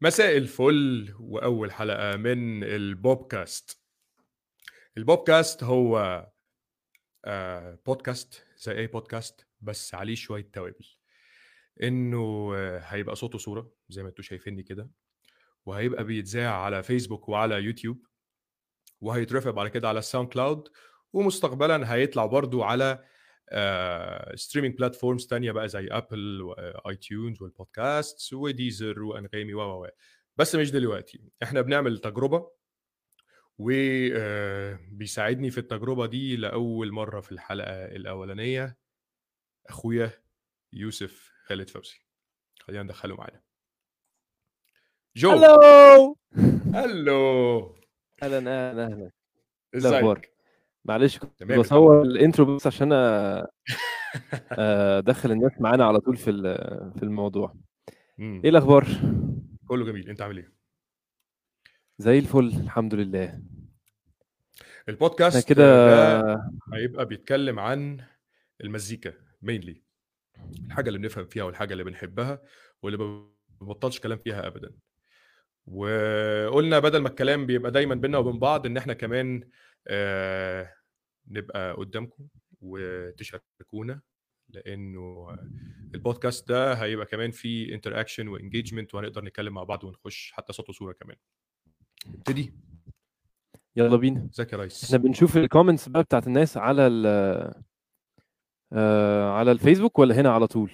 [0.00, 3.80] مساء الفل وأول حلقة من البوبكاست.
[4.96, 6.26] البوبكاست هو
[7.24, 10.86] آه بودكاست زي أي بودكاست بس عليه شوية توابل.
[11.82, 14.90] إنه آه، هيبقى صوت وصورة زي ما أنتوا شايفيني كده
[15.66, 18.06] وهيبقى بيتذاع على فيسبوك وعلى يوتيوب
[19.00, 20.68] وهيترفع بعد كده على الساوند كلاود
[21.12, 23.04] ومستقبلا هيطلع برضو على
[24.34, 29.88] streaming uh, platforms تانية بقى زي ابل واي تيونز والبودكاست وديزر وأنغامي و و
[30.36, 31.20] بس مش دلوقتي.
[31.42, 32.50] إحنا بنعمل تجربة
[33.58, 38.76] وبيساعدني في التجربة دي لأول مرة في الحلقة الأولانية.
[39.66, 40.10] أخويا
[40.72, 41.98] يوسف خالد فوزي.
[42.60, 43.42] خلينا ندخله معانا.
[45.16, 45.30] جو.
[45.30, 46.16] هلو
[46.74, 47.76] هلو
[48.22, 49.10] أهلا أهلا أهلا.
[49.74, 50.26] إزيك؟ الأخبار؟
[50.88, 52.92] معلش كنت بصور ال intro بس عشان
[54.52, 56.32] ادخل الناس معانا على طول في
[56.96, 57.54] في الموضوع.
[58.18, 58.40] مم.
[58.44, 58.86] إيه الأخبار؟
[59.68, 60.08] كله جميل.
[60.08, 60.52] أنت عامل إيه؟
[61.98, 63.42] زي الفل الحمد لله.
[64.88, 68.00] البودكاست كده ده هيبقى بيتكلم عن
[68.60, 69.12] المزيكا
[69.42, 69.82] مينلي
[70.66, 72.42] الحاجة اللي بنفهم فيها والحاجة اللي بنحبها
[72.82, 73.28] واللي ما
[73.60, 74.72] بنبطلش كلام فيها ابدا.
[75.66, 79.48] وقلنا بدل ما الكلام بيبقى دايما بينا وبين بعض إن إحنا كمان
[79.88, 80.72] آه
[81.28, 82.26] نبقى قدامكم
[82.60, 84.00] وتشاركونا
[84.48, 85.28] لأنه
[85.94, 90.68] البودكاست ده هيبقى كمان فيه interaction و engagement وهنقدر نتكلم مع بعض ونخش حتى صوت
[90.68, 91.16] وصورة كمان.
[92.06, 92.54] ابتدي
[93.76, 94.28] يلا بينا.
[94.34, 97.06] ازيك يا ريس؟ إحنا بنشوف ال comments بقى بتاعت الناس على ال
[98.72, 100.70] آه، على الفيسبوك ولا هنا على طول؟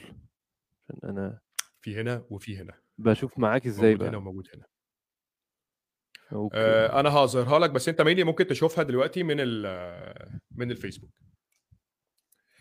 [0.81, 1.41] عشان أنا
[1.81, 2.75] في هنا وفي هنا.
[2.99, 4.21] بشوف معاك إزاي موجود هنا بقى.
[4.21, 4.65] وموجود هنا.
[6.33, 9.63] okay آه، أنا هظهرها لك بس أنت mainly ممكن تشوفها دلوقتي من ال
[10.57, 11.11] من الفيسبوك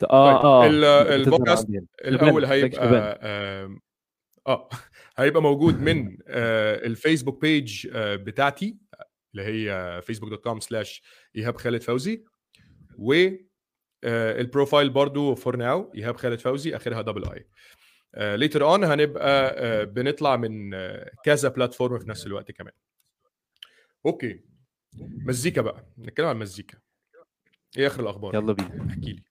[0.09, 1.67] آه آه ال- بتظهر البودكاست.
[2.05, 3.19] الأول هيبقى.
[3.23, 3.79] آم،
[4.47, 4.69] آه
[5.17, 8.77] هيبقى موجود من آه، الفيسبوك page آه، بتاعتي
[9.35, 11.01] اللي هي فيسبوك dot com slash
[11.35, 12.23] إيهاب خالد فوزي
[12.97, 13.13] و
[14.03, 17.47] آه، ال profile برضو for now إيهاب خالد فوزي آخرها double e
[18.37, 22.73] later on هنبقى آه، بنطلع من آه، كذا platform في نفس الوقت كمان
[24.05, 24.39] okay.
[25.25, 26.77] مزيكا بقى نتكلم عن المزيكا
[27.77, 28.87] إيه آخر الأخبار؟ يلا بينا.
[28.89, 29.23] احكي لي.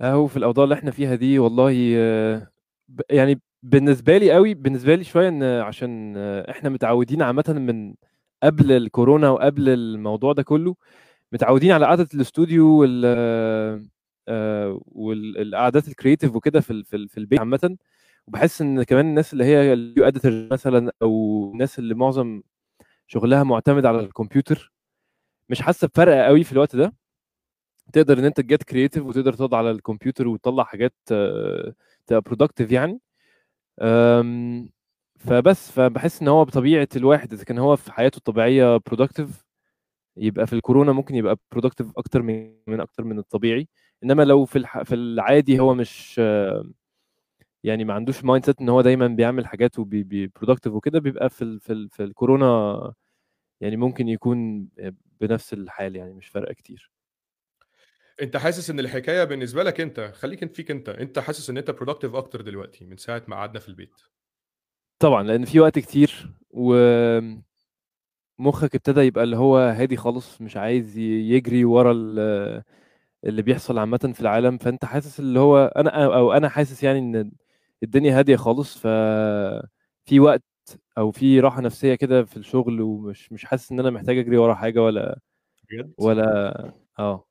[0.00, 1.70] أهو في الأوضاع اللي إحنا فيها دي والله
[3.10, 6.16] يعني بالنسبة لي قوي بالنسبة لي شوية إن عشان
[6.50, 7.94] إحنا متعودين عامه من
[8.42, 10.76] قبل الكورونا وقبل الموضوع ده كله
[11.32, 13.02] متعودين على قعدة الاستوديو وال
[14.28, 17.76] آه، والقعدات ال creative وكده في في ال- في البيت عامه.
[18.26, 22.42] وبحس إن كمان الناس اللي هي ال video editor مثلا أو الناس اللي معظم
[23.08, 24.72] شغلها معتمد على الكمبيوتر
[25.48, 26.94] مش حاسة بفرق قوي في الوقت ده
[27.92, 31.74] تقدر إن أنت تجيت creative وتقدر تقعد على الكمبيوتر وتطلع حاجات آه،
[32.06, 33.00] تبقى productive يعني
[33.82, 34.70] أم،
[35.18, 39.44] فبس فبحس إن هو بطبيعة الواحد إذا كان هو في حياته الطبيعية productive
[40.16, 43.68] يبقى في الكورونا ممكن يبقى productive أكتر من من أكتر من الطبيعي
[44.04, 44.64] إنما لو في.
[44.84, 46.64] في العادي هو مش آه،
[47.64, 51.60] يعني ما عندوش mindset إن هو دايما بيعمل حاجات و productive وكده بيبقى في ال...
[51.60, 51.88] في ال...
[51.90, 52.94] في الكورونا
[53.60, 54.68] يعني ممكن يكون
[55.20, 56.90] بنفس الحال يعني مش فارقة كتير.
[58.22, 61.70] أنت حاسس إن الحكاية بالنسبة لك أنت خليك أنت فيك أنت أنت حاسس إن أنت
[61.70, 64.00] برودكتيف أكتر دلوقتي من ساعة ما قعدنا في البيت؟
[64.98, 67.44] طبعا لأن في وقت كتير ومخك
[68.74, 72.62] ابتدى يبقى اللي هو هادي خالص مش عايز يجري ورا ال-
[73.24, 74.58] اللي بيحصل عامة في العالم.
[74.58, 77.32] فأنت حاسس اللي هو أنا أو أنا حاسس يعني إن
[77.82, 80.42] الدنيا هادية خالص ففي وقت
[80.98, 84.54] أو في راحة نفسية كده في الشغل ومش مش حاسس إن أنا محتاج أجري ورا
[84.54, 85.20] حاجة ولا
[85.70, 87.28] بجد؟ ولا آه.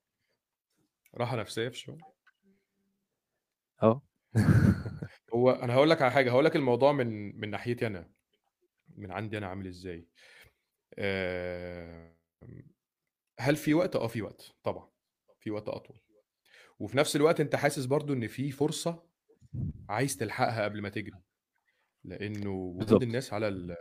[1.15, 2.01] راحة نفسية في الشغل؟
[3.83, 4.01] آه.
[5.33, 8.09] هو أنا هقول لك على حاجة هقول لك الموضوع من من ناحيتي أنا.
[8.97, 10.07] من عندي أنا عامل إزاي.
[10.95, 12.17] آه،
[13.39, 14.89] هل في وقت؟ آه في وقت طبعا
[15.39, 15.99] في وقت أطول.
[16.79, 19.06] وفي نفس الوقت أنت حاسس برضو إن في فرصة
[19.89, 21.19] عايز تلحقها قبل ما تجري.
[22.03, 23.75] لأنه وجود بالظبط الناس على ال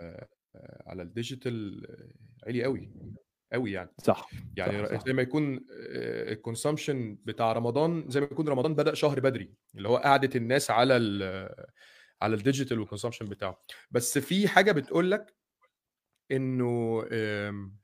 [0.86, 1.86] على ال digital
[2.46, 2.92] عالي قوي
[3.52, 3.90] قوي يعني.
[4.02, 8.94] صح يعني صح زي ما يكون ال consumption بتاع رمضان زي ما يكون رمضان بدأ
[8.94, 11.48] شهر بدري اللي هو قعدة الناس على ال
[12.22, 13.62] على ال digital وال consumption بتاعه.
[13.90, 15.34] بس في حاجة بتقول لك
[16.30, 17.76] إنه آم،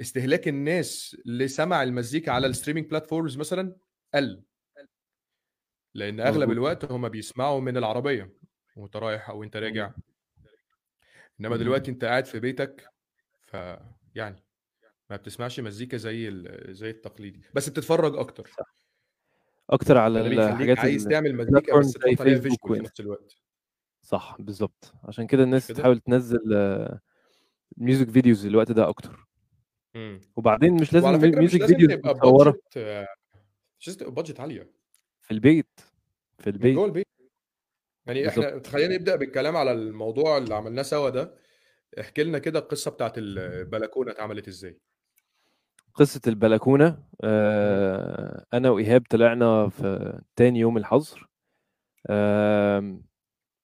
[0.00, 3.76] استهلاك الناس لسمع المزيكا على ال streaming platforms مثلا
[4.14, 4.42] قل.
[5.96, 8.30] لأن أغلب الوقت هم بيسمعوا من العربية
[8.76, 9.90] وأنت رايح أو أنت راجع.
[11.40, 11.56] إنما.
[11.56, 12.88] دلوقتي أنت قاعد في بيتك
[13.40, 13.54] ف
[14.14, 14.44] يعني
[15.10, 17.42] ما بتسمعش مزيكا زي زي التقليدي.
[17.54, 18.50] بس بتتفرج أكتر.
[19.70, 23.36] أكتر على الحاجات عايز تعمل مزيكا بس زي تحط عليها فيسبوك visual في نفس الوقت.
[24.02, 26.40] صح بالظبط عشان كده الناس كده؟ تحاول تنزل
[27.76, 29.26] music videos الوقت ده أكتر.
[29.94, 30.20] مم.
[30.36, 31.76] وبعدين مش لازم music videos مش لازم
[33.96, 34.70] تبقى budget عالية.
[35.20, 35.80] في البيت.
[36.38, 36.74] في البيت.
[36.74, 37.06] جوه البيت.
[38.06, 41.34] يعني بالظبط إحنا خلينا نبدأ بالكلام على الموضوع اللي عملناه سوا ده.
[42.00, 44.78] احكي لنا كده القصة بتاعت البلكونة اتعملت إزاي.
[45.94, 47.04] قصة البلكونة مم.
[47.24, 51.28] آه، أنا وإيهاب طلعنا في تاني يوم الحظر.
[52.10, 53.02] آم،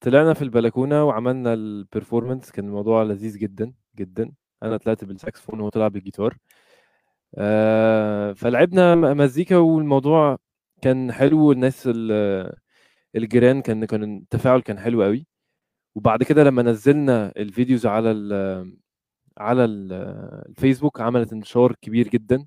[0.00, 4.32] طلعنا في البلكونة وعملنا البرفورمانس كان الموضوع لذيذ جدا جدا.
[4.62, 6.36] أنا طلعت بالساكسفون وهو طلع بالجيتار.
[7.34, 10.38] آه، فلعبنا مزيكا والموضوع
[10.82, 12.56] كان حلو الناس ال-
[13.16, 15.26] الجيران كان كان التفاعل كان حلو قوي
[15.94, 18.76] وبعد كده لما نزلنا ال videos على ال
[19.38, 19.92] على ال-
[20.48, 22.46] الفيسبوك عملت انتشار كبير جدا.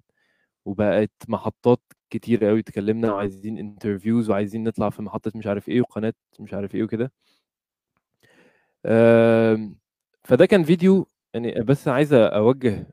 [0.66, 6.14] وبقت محطات كتير قوي تكلمنا وعايزين interviews وعايزين نطلع في محطة مش عارف إيه وقناة
[6.40, 7.12] مش عارف إيه وكده.
[10.24, 12.88] فده كان فيديو يعني بس عايز أوجه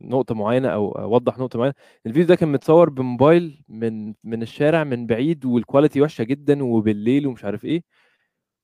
[0.00, 1.74] نقطة معينة أو أوضح نقطة معينة.
[2.06, 7.26] الفيديو ده كان متصور بموبايل من من الشارع من بعيد وال quality وحشة جدا وبالليل
[7.26, 7.82] ومش عارف إيه.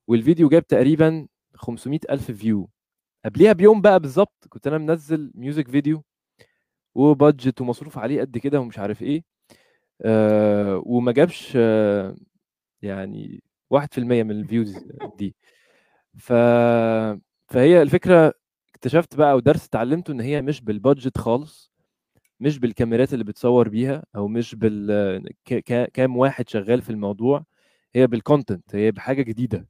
[0.08, 2.70] والفيديو جاب تقريبا 500 ألف view
[3.24, 6.04] قبليها بيوم بقى بالظبط كنت أنا منزل music video
[6.94, 9.24] و budget ومصروف عليه قد كده ومش عارف إيه.
[10.02, 12.16] آه وما جابش آه
[12.82, 14.78] يعني واحد في المية من ال views
[15.18, 15.34] دي.
[16.18, 16.32] ف...
[17.48, 18.34] فهي الفكرة
[18.82, 21.72] اكتشفت بقى ودرس اتعلمته إن هي مش بال budget خالص
[22.40, 25.32] مش بالكاميرات اللي بتصور بيها أو مش بال.
[25.94, 27.44] كام واحد شغال في الموضوع
[27.94, 29.68] هي بال content هي بحاجة جديدة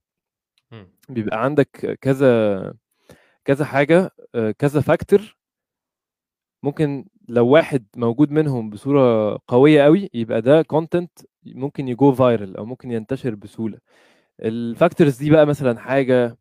[0.70, 0.88] مم.
[1.08, 2.74] بيبقى عندك كذا
[3.44, 5.36] كذا حاجة آه، كذا factor
[6.62, 12.64] ممكن لو واحد موجود منهم بصورة قوية قوي يبقى ده content ممكن يجو viral أو
[12.64, 13.78] ممكن ينتشر بسهولة
[14.40, 16.38] ال factors دي بقى مثلا حاجة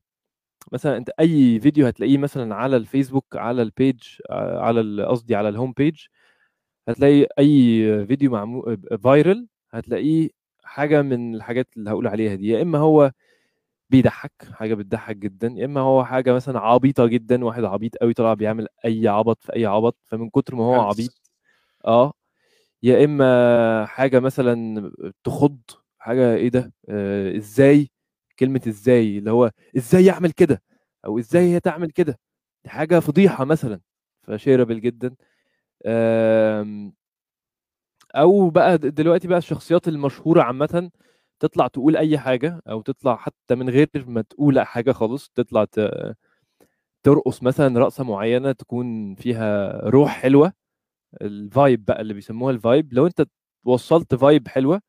[0.71, 5.49] مثلا أنت أي فيديو هتلاقيه مثلا على الفيسبوك على ال page آه، على قصدي على
[5.49, 6.05] ال home page
[6.89, 10.29] هتلاقي أي فيديو معمول viral هتلاقيه
[10.63, 12.47] حاجة من الحاجات اللي هقول عليها دي.
[12.49, 13.11] يا إما هو
[13.91, 18.35] بيضحك حاجة بتضحك جدا يا إما هو حاجة مثلا عبيطة جدا واحد عبيط قوي طلع
[18.35, 21.13] بيعمل أي عبط في أي عبط فمن كتر ما هو عبيط
[21.87, 22.13] آه
[22.83, 24.91] يا إما حاجة مثلا
[25.25, 25.59] تخض
[25.99, 27.90] حاجة إيه ده؟ آه إزاي
[28.41, 30.63] كلمة إزاي؟ اللي هو إزاي يعمل كده؟
[31.05, 31.43] أو إزاي.
[31.55, 32.19] هي تعمل كده؟
[32.65, 33.81] دي حاجة فضيحة مثلا
[34.23, 35.15] فشيربل جدا.
[35.87, 36.93] آم،
[38.15, 40.91] أو بقى دلوقتي بقى الشخصيات المشهورة عامة
[41.39, 45.65] تطلع تقول أي حاجة أو تطلع حتى من غير ما تقول حاجة خالص تطلع
[47.03, 50.53] ترقص مثلا رقصة معينة تكون فيها روح حلوة.
[51.21, 53.25] ال vibe بقى اللي بيسموها ال vibe لو أنت
[53.65, 54.81] وصلت vibe حلوة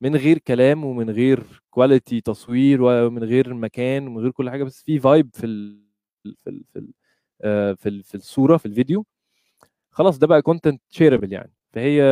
[0.00, 4.82] من غير كلام ومن غير quality تصوير ومن غير مكان ومن غير كل حاجة بس
[4.82, 5.84] في vibe في ال
[6.24, 6.92] في ال في ال
[7.42, 9.06] آه، في, ال في الصورة في الفيديو.
[9.90, 11.52] خلاص ده بقى content shareable يعني.
[11.72, 12.02] فهي.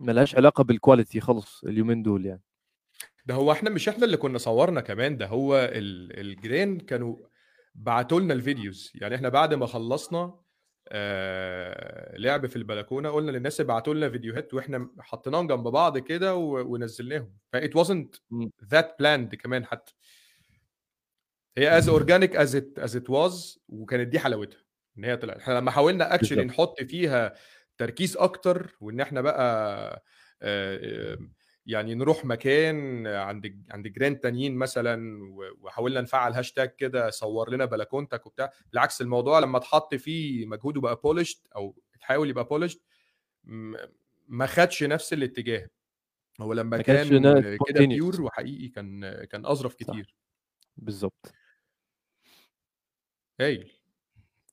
[0.00, 2.42] ملهاش علاقة بال quality خالص اليومين دول يعني.
[3.26, 7.16] ده هو إحنا مش إحنا اللي كنا صورنا كمان ده هو ال- الجيران كانوا
[7.74, 10.40] بعتوا لنا ال videos يعني إحنا بعد ما خلصنا
[10.88, 17.36] آه لعب في البلكونة قلنا للناس ابعتوا لنا فيديوهات وإحنا حطيناهم جنب بعض كده ونزلناهم.
[17.52, 18.20] ف it wasn't
[18.74, 19.94] that planned كمان حتى.
[21.58, 24.58] هي as organic as it as it was وكانت دي حلاوتها
[24.98, 25.36] إن هي طلعت.
[25.38, 27.34] إحنا لما حاولنا actually نحط فيها
[27.78, 29.42] تركيز أكتر وإن إحنا بقى
[30.42, 31.18] آه، آه،
[31.66, 35.18] يعني نروح مكان عند عند جيران تانيين مثلا
[35.60, 41.00] وحاولنا نفعل هاشتاج كده صور لنا بلكونتك وبتاع بالعكس الموضوع لما اتحط فيه مجهود وبقى
[41.04, 42.82] polished أو اتحاول يبقى polished
[44.28, 45.68] ما خدش نفس الاتجاه
[46.40, 47.08] هو لما كان
[47.68, 47.86] كده.
[47.86, 49.74] pure وحقيقي كان كان أظرف.
[49.74, 50.14] كتير
[50.76, 51.34] بالظبط
[53.40, 53.72] هايل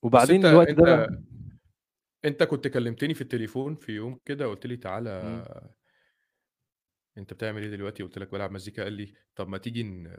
[0.02, 1.24] وبعدين أنت الوقت أنت ده
[2.26, 5.70] أنت كنت كلمتني في التليفون في يوم كده قلت لي تعالى مم.
[7.18, 10.16] أنت بتعمل إيه دلوقتي؟ قلت لك بلعب مزيكا قال لي طب ما تيجي ن-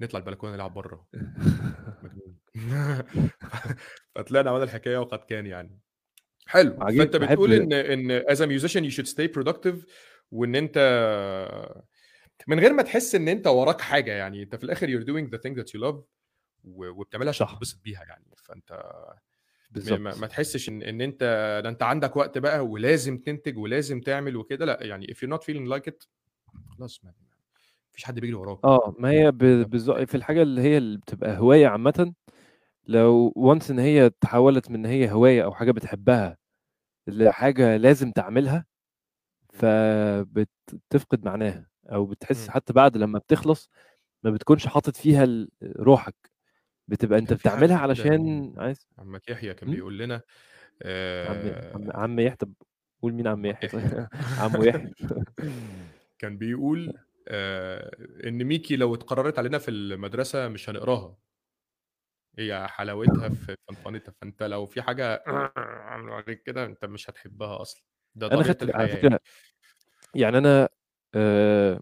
[0.00, 1.06] نطلع البلكونة نلعب بره.
[2.02, 2.38] مجنون.
[4.14, 5.80] فطلعنا عملنا الحكاية وقد كان يعني.
[6.46, 6.76] حلو.
[6.82, 9.86] عجيب فأنت بتقول إن إن as a musician you should stay productive
[10.30, 10.78] وإن أنت
[12.48, 15.40] من غير ما تحس إن أنت وراك حاجة يعني أنت في الآخر you're doing the
[15.40, 15.96] thing that you love
[16.64, 17.54] و- وبتعملها عشان صح.
[17.54, 18.24] تتبسط بيها يعني.
[18.44, 19.18] فأنت ما,
[19.70, 20.00] بالظبط.
[20.00, 21.20] ما تحسش إن إن أنت
[21.64, 24.64] ده أنت عندك وقت بقى ولازم تنتج ولازم تعمل وكده.
[24.64, 26.06] لا يعني if you're not feeling like it
[26.78, 27.12] خلاص ما
[27.92, 28.58] مفيش حد بيجري وراك.
[28.64, 30.00] آه ما هي بالظبط.
[30.00, 32.14] في الحاجة اللي هي اللي بتبقى هواية عامة
[32.86, 36.36] لو وانس إن هي تحولت من إن هي هواية أو حاجة بتحبها
[37.06, 38.66] لحاجة لازم تعملها
[39.52, 42.48] فبتفقد معناها أو بتحس.
[42.48, 43.70] حتى بعد لما بتخلص
[44.22, 46.29] ما بتكونش حاطط فيها روحك.
[46.90, 49.70] بتبقى كان في بتعملها حد علشان عايز عمك يحيى كان?
[49.70, 50.20] بيقول لنا عم
[50.82, 52.52] آه، عم عم يحيى طب
[53.02, 53.90] قول مين عم يحيى؟ يحيى.
[53.90, 54.08] طيب
[54.40, 54.92] عمو يحيى.
[56.18, 61.16] كان بيقول آه، إن ميكي لو اتقررت علينا في المدرسة مش هنقراها.
[62.38, 65.24] هي حلاوتها في فنفنتها فأنت لو في حاجة
[66.26, 67.82] غير كده أنت مش هتحبها أصلا.
[68.14, 69.00] ده أنا طبيعه خدت على الحياة يعني.
[69.02, 69.20] فكره
[70.14, 70.68] يعني أنا
[71.14, 71.80] آه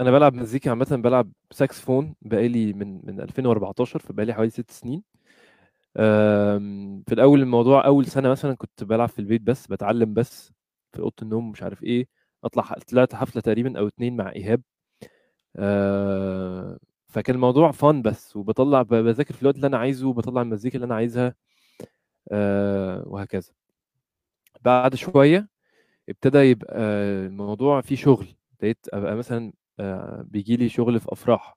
[0.00, 5.02] أنا بلعب مزيكا عامة بلعب ساكسفون بقالي من من 2014 فبقالي حوالي ست سنين.
[7.06, 10.52] في الأول الموضوع أول سنة مثلا كنت بلعب في البيت بس بتعلم بس
[10.92, 12.08] في أوضة النوم مش عارف إيه.
[12.44, 14.62] أطلع طلعت حفلة تقريبا أو اتنين مع إيهاب.
[15.56, 16.78] آه،
[17.08, 20.94] فكان الموضوع فن بس وبطلع بذاكر في الوقت اللي أنا عايزه وبطلع المزيكا اللي أنا
[20.94, 21.34] عايزها.
[22.32, 23.52] آه، وهكذا.
[24.62, 25.48] بعد شوية
[26.08, 26.78] ابتدى يبقى
[27.26, 28.26] الموضوع فيه شغل.
[28.52, 29.52] ابتديت أبقى مثلا
[30.22, 31.56] بيجي لي شغل في أفراح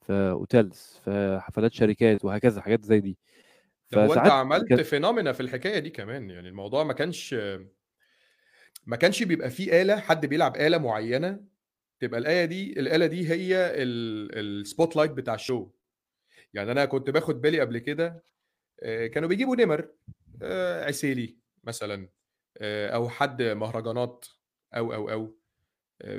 [0.00, 3.18] في hotels في حفلات شركات وهكذا حاجات زي دي.
[3.90, 7.34] طب هو انت فساعات عملت كان phenomena في الحكاية دي كمان؟ يعني الموضوع ما كانش
[8.86, 11.40] ما كانش بيبقى فيه آلة حد بيلعب آلة معينة
[12.00, 15.68] تبقى الآية دي الآلة دي هي ال spotlight بتاع ال show.
[16.54, 18.24] يعني أنا كنت باخد بالي قبل كده
[18.82, 19.88] آه، كانوا بيجيبوا نمر
[20.42, 22.08] آه، عسيلي مثلا
[22.58, 24.26] آه، أو حد مهرجانات
[24.74, 25.22] أو أو أو.
[25.22, 25.41] آه،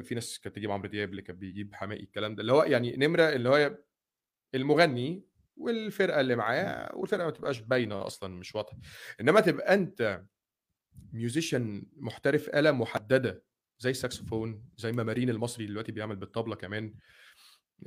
[0.01, 2.95] في ناس كانت تجيب عمرو دياب اللي كان بيجيب حماقي الكلام ده اللي هو يعني
[2.97, 3.77] نمرة اللي هو
[4.55, 5.25] المغني
[5.57, 8.77] والفرقة اللي معاه والفرقة ما تبقاش باينة أصلا مش واضحة.
[9.21, 10.23] إنما تبقى أنت
[11.13, 13.43] musician محترف آلة محددة
[13.79, 16.93] زي الساكسفون زي ما مارين المصري دلوقتي بيعمل بالطبلة كمان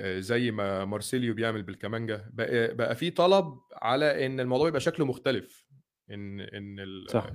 [0.00, 5.06] آه، زي ما مارسيليو بيعمل بالكمانجا بقى بقى في طلب على إن الموضوع يبقى شكله
[5.06, 5.66] مختلف
[6.10, 7.30] إن إن صح.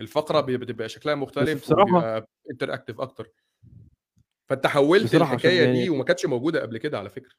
[0.00, 3.28] الفقرة بتبقى شكلها مختلف بصراحة interactive أكتر.
[4.48, 7.30] فانت حولت الحكاية دي يعني وما كانتش موجودة قبل كده على فكرة.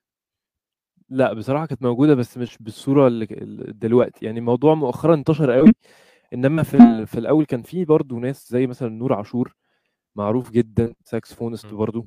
[1.09, 3.25] لا بصراحة كانت موجودة بس مش بالصورة اللي
[3.71, 4.25] دلوقتي.
[4.25, 5.71] يعني الموضوع مؤخرا انتشر قوي
[6.33, 9.55] إنما في في الأول كان في برضه ناس زي مثلا نور عاشور
[10.15, 11.77] معروف جدا saxophonist م.
[11.77, 12.05] برضه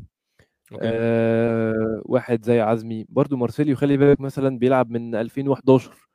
[0.82, 3.06] آه واحد زي عزمي.
[3.09, 6.09] برضه مارسيليو خلي بالك مثلا بيلعب من 2011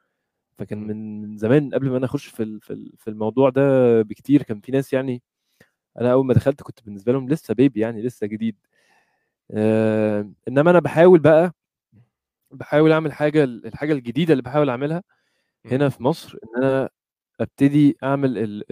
[0.58, 0.88] فكان م.
[0.88, 4.44] من زمان قبل ما أنا أخش في في ال- في الموضوع ده بكتير.
[4.44, 5.24] كان في ناس يعني
[6.02, 8.56] أنا أول ما دخلت كنت بالنسبة لهم لسه baby يعني لسه جديد.
[10.48, 11.54] إنما أنا بحاول بقى
[12.52, 15.04] بحاول أعمل حاجة الحاجة الجديدة اللي بحاول أعملها.
[15.66, 16.90] هنا في مصر إن أنا
[17.40, 18.64] أبتدي أعمل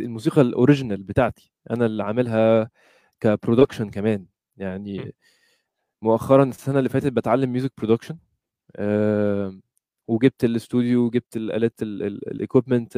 [0.00, 2.70] الموسيقى ال original بتاعتي أنا اللي عاملها
[3.20, 4.26] ك production كمان.
[4.56, 5.14] يعني
[6.02, 8.18] مؤخرا السنة اللي فاتت بتعلم music production
[10.08, 12.92] وجبت الاستوديو وجبت الالات ال equipment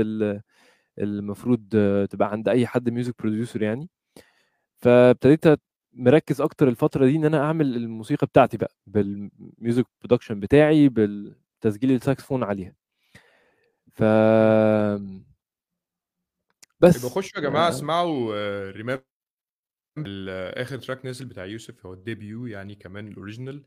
[0.98, 3.88] المفروض آه، تبقى عند أي حد music producer يعني
[4.78, 5.60] فابتديت
[5.98, 11.90] مركز أكتر الفترة دي إن أنا أعمل الموسيقى بتاعتي بقى بال music production بتاعي بالتسجيل
[11.92, 12.74] الساكسفون عليها.
[13.92, 15.28] ف يبقى
[16.80, 17.06] بس.
[17.06, 19.02] خشوا يا جماعة آه، اسمعوا Remember
[20.62, 23.64] آخر track نزل بتاع يوسف هو ال debut يعني كمان ال original.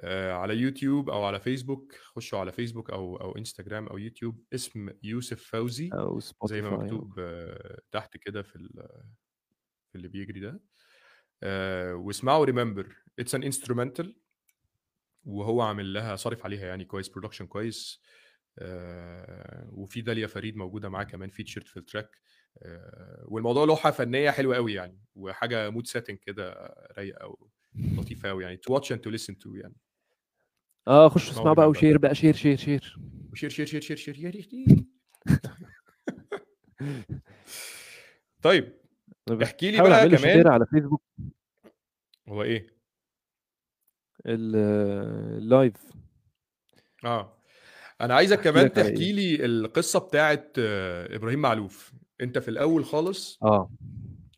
[0.00, 4.88] آه، على يوتيوب أو على فيسبوك خشوا على فيسبوك أو أو إنستجرام أو يوتيوب اسم
[5.02, 8.58] يوسف فوزي أو زي ما أو- مكتوب آه، تحت كده في
[9.92, 10.60] في اللي بيجري ده.
[11.42, 14.16] آه، واسمعوا Remember it's an instrumental
[15.24, 18.02] وهو عامل لها صارف عليها يعني كويس production كويس.
[18.58, 22.10] آه، وفي داليا فريد موجودة معاه كمان featured في ال track
[22.62, 27.36] آه، والموضوع لوحه فنيه حلوة قوي يعني وحاجة mood setting كده رايقة
[27.96, 29.76] ولطيفه قوي يعني to watch and to listen to يعني.
[30.88, 32.96] آه اسمعوا اسمعوا بقى و share بقى share share share.
[33.32, 34.32] و share share share share share يا
[38.42, 38.81] طيب.
[39.30, 41.02] احكي لي بقى كمان على فيسبوك
[42.28, 42.66] هو إيه؟
[44.26, 44.56] ال-
[45.42, 45.74] ال live
[47.04, 47.38] آه.
[48.00, 49.12] أنا عايزك كمان تحكي إيه.
[49.12, 51.92] لي القصة بتاعت إبراهيم معلوف.
[52.20, 53.70] أنت في الأول خالص آه.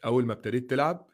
[0.05, 1.07] أول ما ابتديت تلعب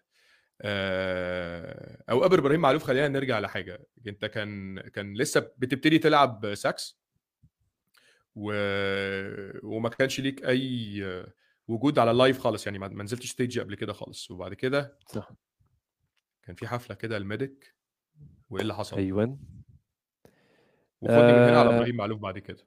[0.62, 3.86] آه، أو قبل إبراهيم معلوف خلينا نرجع لحاجة.
[4.06, 7.00] أنت كان كان لسه بتبتدي تلعب ساكس؟
[8.34, 8.52] و...
[9.62, 11.02] وما كانش ليك أي
[11.70, 14.30] وجود على ال live خالص يعني ما نزلتش stage قبل كده خالص.
[14.30, 15.30] وبعد كده صح.
[16.42, 17.74] كان في حفلة كده ال Medic
[18.50, 19.38] وإيه اللي حصل؟ أيوه
[21.00, 21.76] وخدني من هنا على آه.
[21.76, 22.66] إبراهيم معلوف بعد كده.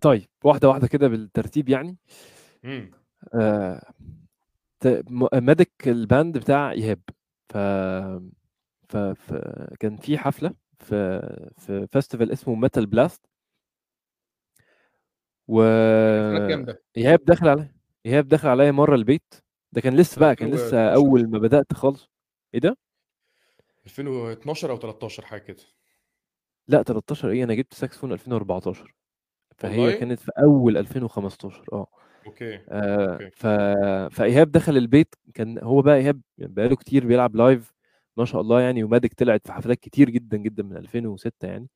[0.00, 1.96] طيب واحدة واحدة كده بالترتيب يعني.
[2.64, 2.90] امم
[3.34, 3.92] آه
[4.80, 7.00] ت- م- Medic ال band بتاع إيهاب.
[7.48, 7.56] ف...
[8.88, 8.96] ف...
[8.96, 9.34] ف...
[9.80, 11.20] كان في حفلة في
[11.58, 13.26] في festival اسمه Metal Blast
[15.48, 15.62] و؟
[16.96, 17.73] إيهاب دخل عليا
[18.06, 19.34] إيهاب دخل عليا مرة البيت
[19.72, 22.10] ده كان لسه بقى كان لسه 2012 أول ما بدأت خالص.
[22.54, 22.76] إيه ده؟
[23.86, 25.62] 2012 أو 13 حاجة كده.
[26.68, 28.94] لا 13 إيه أنا جبت ساكسفون 2014
[29.58, 31.86] فهي والله؟ كانت في أول 2015 آه.
[32.26, 33.30] أوكي آه، أوكي.
[33.30, 33.46] ف...
[34.16, 37.72] فإيهاب دخل البيت كان هو بقى إيهاب بقاله كتير بيلعب live
[38.16, 41.68] ما شاء الله يعني و Medic طلعت في حفلات كتير جدا جدا من 2006 يعني.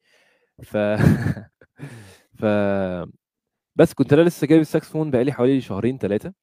[0.63, 0.77] ف
[2.41, 2.45] ف
[3.79, 6.35] بس كنت أنا لسه جايب الساكسفون بقالي حوالي شهرين ثلاثة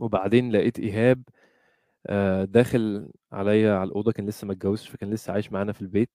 [0.00, 1.22] وبعدين لقيت إيهاب
[2.06, 6.10] آه، داخل عليا على الأوضة كان لسه ما اتجوزش فكان لسه عايش معانا في البيت.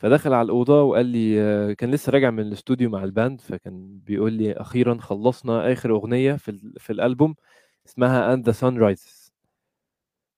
[0.00, 4.00] فدخل على الأوضة وقال لي آه، كان لسه راجع من الاستوديو مع ال band فكان
[4.06, 7.34] بيقول لي أخيرا خلصنا آخر أغنية في في الألبوم
[7.86, 9.32] اسمها and the sun rises.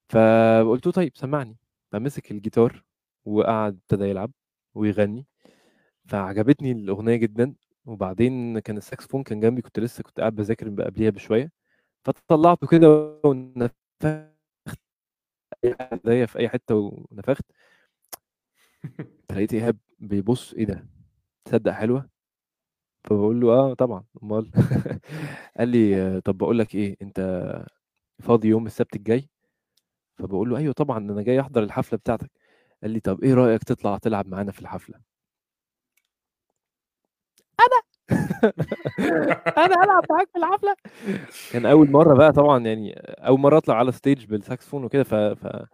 [0.09, 1.57] فقلت له طيب سمعني.
[1.91, 2.83] فمسك الجيتار
[3.25, 4.31] وقعد ابتدى يلعب
[4.75, 5.25] ويغني.
[6.07, 7.55] فعجبتني الأغنية جدا.
[7.87, 11.51] وبعدين كان الساكسفون كان جنبي كنت لسه كنت قاعد بذاكر قبليها بشوية.
[12.05, 13.77] فطلعته كده ونفخت
[15.63, 16.75] ايديا في أي حتة
[17.11, 17.45] ونفخت.
[19.29, 20.87] فلقيت إيهاب بيبص إيه ده؟
[21.45, 22.09] تصدق حلوة؟
[23.03, 24.51] فبقول له آه طبعا أمال؟
[25.57, 27.19] قال لي طب بقول لك إيه أنت
[28.19, 29.29] فاضي يوم السبت الجاي؟
[30.17, 32.31] فبقول له أيوه طبعا أنا جاي أحضر الحفلة بتاعتك.
[32.83, 34.99] قال لي طب إيه رأيك تطلع تلعب معانا في الحفلة؟
[39.57, 40.75] أنا هلعب معاك في الحفلة؟
[41.51, 45.13] كان أول مرة بقى طبعا يعني أول مرة أطلع على stage بالساكسفون وكده ف...
[45.15, 45.65] ف...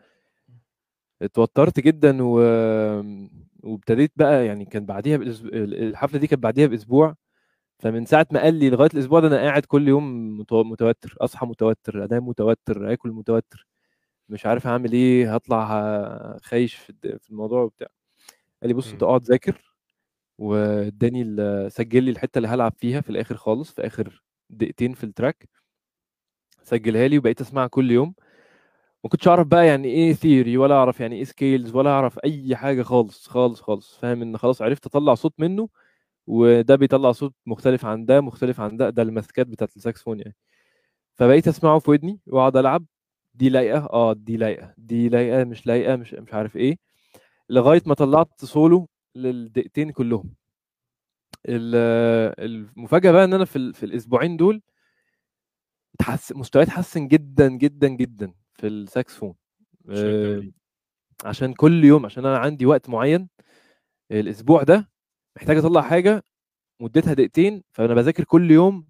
[1.22, 2.36] اتوترت جدا و...
[3.64, 5.46] وابتديت بقى يعني كان بعديها بأسب...
[5.54, 7.16] الحفلة دي كانت بعديها بأسبوع
[7.80, 11.46] فمن ساعة ما قال لي لغاية الأسبوع ده أنا قاعد كل يوم متو- متوتر أصحى
[11.46, 13.68] متوتر أنام متوتر آكل متوتر
[14.30, 17.88] مش عارف اعمل إيه هطلع خايش في الموضوع وبتاع.
[18.62, 19.04] قال لي بص أنت.
[19.04, 19.73] أقعد ذاكر
[20.38, 21.24] واداني
[21.70, 25.50] سجل لي الحتة اللي هلعب فيها في الآخر خالص في آخر دقيقتين في ال track
[26.64, 28.16] سجلها لي وبقيت أسمعها كل يوم.
[29.04, 32.56] ما كنتش أعرف بقى يعني إيه theory ولا أعرف يعني إيه scales ولا أعرف أي
[32.56, 33.98] حاجة خالص خالص خالص.
[33.98, 35.70] فاهم إن خلاص عرفت أطلع صوت منه
[36.28, 40.36] وده بيطلع صوت مختلف عن ده مختلف عن ده ده المسكات بتاعت الساكسفون يعني.
[41.16, 42.86] فبقيت أسمعه في ودني وأقعد ألعب.
[43.36, 44.74] دي لايقة؟ آه دي لايقة.
[44.78, 46.78] دي لايقة مش لايقة مش مش عارف إيه.
[47.50, 50.34] لغاية ما طلعت سولو للدقيقتين كلهم
[51.46, 51.76] ال-
[52.46, 54.62] المفاجأة بقى إن أنا في في الأسبوعين دول
[55.96, 59.36] اتحسن مستواي اتحسن جدا جدا جدا في الساكسفون
[59.90, 60.54] عشان
[61.26, 61.30] آه،.
[61.30, 63.30] عشان كل يوم عشان أنا عندي وقت معين
[64.12, 64.92] الأسبوع ده
[65.36, 66.24] محتاج أطلع حاجة
[66.80, 68.88] مدتها دقيقتين فأنا بذاكر كل يوم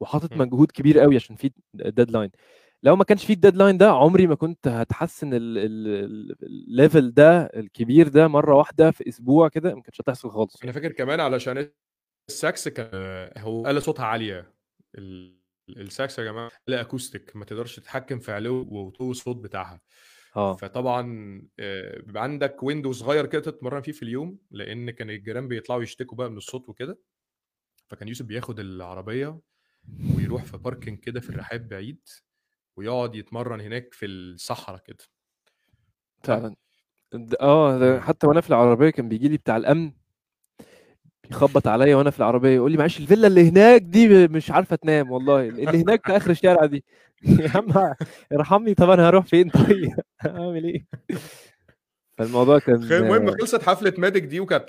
[0.00, 0.32] وحاطط.
[0.32, 2.30] مجهود كبير قوي عشان في deadline
[2.82, 6.53] لو ما كانش في ال deadline ده عمري ما كنت هتحسن ال- ال- ال- ال
[6.53, 10.62] level ده الكبير ده مرة واحدة في أسبوع كده ما كانتش هتحصل خالص.
[10.62, 11.70] أنا فاكر كمان علشان
[12.28, 14.52] الساكس كان هو آلة صوتها عالية.
[14.98, 19.80] ال- الساكس يا جماعة آلة acoustic ما تقدرش تتحكم في علو وطول الصوت بتاعها.
[20.36, 20.56] آه.
[20.56, 21.02] فطبعا
[21.60, 26.16] آه، بيبقى عندك window صغير كده تتمرن فيه في اليوم لأن كان الجيران بيطلعوا يشتكوا
[26.18, 26.98] بقى من الصوت وكده.
[27.88, 29.40] فكان يوسف بياخد العربية
[30.16, 32.00] ويروح في باركنج كده في الرحاب بعيد.
[32.76, 35.04] ويقعد يتمرن هناك في الصحراء كده.
[36.22, 36.54] فعلا.
[37.40, 38.00] آه ده.
[38.00, 39.92] حتى وأنا في العربية كان بيجي لي بتاع الأمن
[41.30, 45.10] يخبط عليا وأنا في العربية يقول لي معلش الفيلا اللي هناك دي مش عارفة تنام
[45.10, 46.84] والله اللي هناك في آخر الشارع دي.
[47.40, 47.94] يا عم
[48.32, 49.94] ارحمني طب أنا هروح فين؟ طيب
[50.26, 50.86] اعمل إيه؟
[52.18, 54.68] فالموضوع كان المهم خلصت حفلة مادك دي وكانت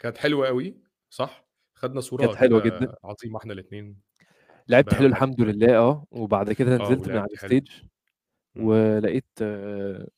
[0.00, 0.76] كانت حلوة قوي
[1.10, 2.94] صح؟ خدنا صورة كانت حلوة كده جدا.
[3.04, 3.96] عظيمة إحنا الاثنين
[4.68, 7.26] لعبت حلو الحمد لله آه وبعد كده آه، نزلت من على.
[7.32, 7.68] الستيج.
[8.56, 10.08] ولقيت آه،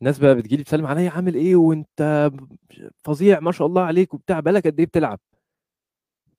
[0.00, 2.30] ناس بقى بتجيلي تسلم عليا عامل إيه وأنت
[3.04, 5.20] فظيع ما شاء الله عليك وبتاع بالك قد إيه بتلعب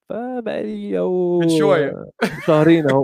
[0.09, 2.11] فبقالي أو من شوية.
[2.47, 3.03] شهرين أهو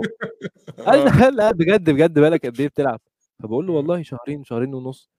[0.78, 1.30] قال آه.
[1.30, 3.00] لا بجد بجد بالك قد إيه بتلعب
[3.42, 3.72] فبقول له.
[3.72, 5.10] والله شهرين شهرين ونص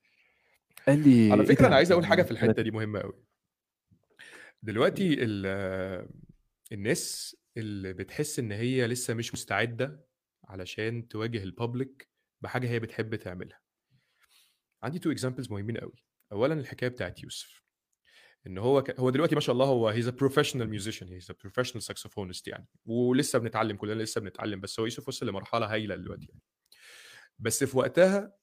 [0.88, 3.13] قال لي على إيه فكرة ده؟ أنا عايز أقول حاجة في الحتة دي مهمة قوي
[4.63, 6.08] دلوقتي ال-
[6.71, 10.05] الناس اللي بتحس إن هي لسه مش مستعدة
[10.43, 12.10] علشان تواجه ال public
[12.41, 13.59] بحاجة هي بتحب تعملها.
[14.83, 17.63] عندي two examples مهمين قوي اولا الحكاية بتاعت يوسف.
[18.47, 18.99] إن هو ك...
[18.99, 22.67] هو دلوقتي ما شاء الله هو he's a professional musician he's a professional saxophonist يعني.
[22.85, 26.41] ولسه بنتعلم كلنا لسه بنتعلم بس هو يوسف وصل لمرحلة هايلة دلوقتي يعني.
[27.39, 28.35] بس في وقتها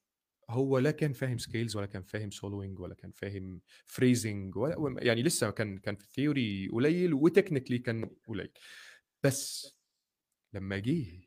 [0.50, 5.22] هو لا كان فاهم scales ولا كان فاهم soloing ولا كان فاهم phrasing ولا يعني
[5.22, 8.50] لسه كان كان في ال theory قليل و technically كان قليل.
[9.24, 9.74] بس
[10.54, 11.20] لما جه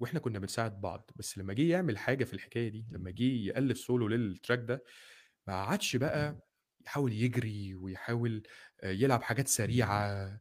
[0.00, 3.78] وإحنا كنا بنساعد بعض بس لما جه يعمل حاجة في الحكاية دي لما جه يالف
[3.78, 4.84] solo لل track ده
[5.46, 6.40] ما عادش بقى
[6.86, 8.42] يحاول يجري ويحاول
[8.84, 10.40] يلعب حاجات سريعة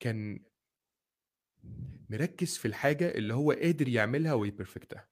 [0.00, 0.44] كان
[2.10, 5.08] مركز في الحاجة اللي هو قادر يعملها وي perfect ها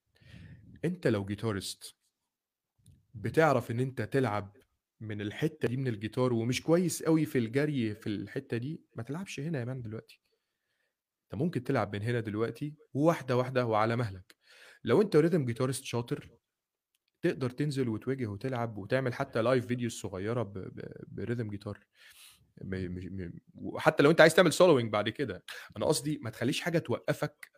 [0.84, 1.96] أنت لو guitarist
[3.14, 4.56] بتعرف إن أنت تلعب
[5.00, 9.40] من الحتة دي من الجيتار ومش كويس قوي في الجري في الحتة دي ما تلعبش
[9.40, 10.20] هنا يا man دلوقتي.
[11.34, 14.34] ممكن تلعب من هنا دلوقتي واحدة واحدة وعلى مهلك.
[14.84, 16.30] لو أنت rhythm guitarist شاطر
[17.22, 20.52] تقدر تنزل وتواجه وتلعب وتعمل حتى live videos صغيرة
[21.08, 21.86] ب rhythm guitar.
[23.54, 25.44] وحتى لو أنت عايز تعمل soloing بعد كده.
[25.76, 27.50] أنا قصدي ما تخليش حاجة توقفك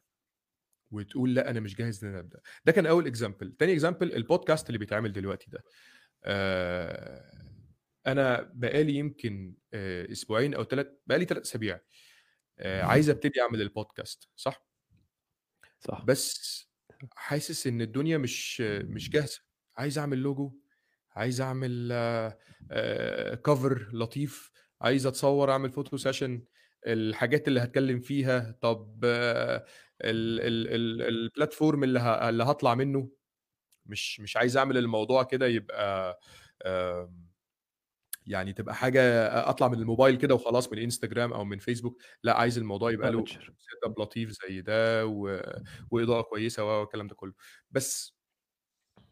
[0.91, 2.41] وتقول لأ أنا مش جاهز إن أنا أبدأ.
[2.65, 5.65] ده كان أول example تاني example البودكاست اللي بيتعمل دلوقتي ده.
[6.25, 7.33] آه
[8.07, 11.81] أنا بقالي يمكن آه أسبوعين أو ثلاث بقالي ثلاث أسابيع.
[12.61, 14.67] عايز أبتدي أعمل البودكاست صح؟
[15.81, 16.05] صح.
[16.05, 16.67] بس
[17.17, 19.41] حاسس إن الدنيا مش مش جاهزة.
[19.77, 20.53] عايز أعمل لوجو
[21.11, 21.93] عايز أعمل
[23.45, 26.43] cover لطيف عايز أتصور أعمل photo session
[26.87, 29.65] الحاجات اللي هتكلم فيها طب آه،
[30.01, 33.11] ال- ال- ال- ال platform اللي اللي هطلع منه.
[33.87, 36.21] مش مش عايز أعمل الموضوع كده يبقى
[36.67, 37.26] آم،
[38.27, 39.01] يعني تبقى حاجة
[39.51, 43.25] أطلع من الموبايل كده وخلاص من انستجرام أو من فيسبوك لأ عايز الموضوع يبقى له.
[43.27, 45.41] setup لطيف زي ده و...
[45.91, 47.33] وإضاءة كويسة والكلام ده كله.
[47.71, 48.17] بس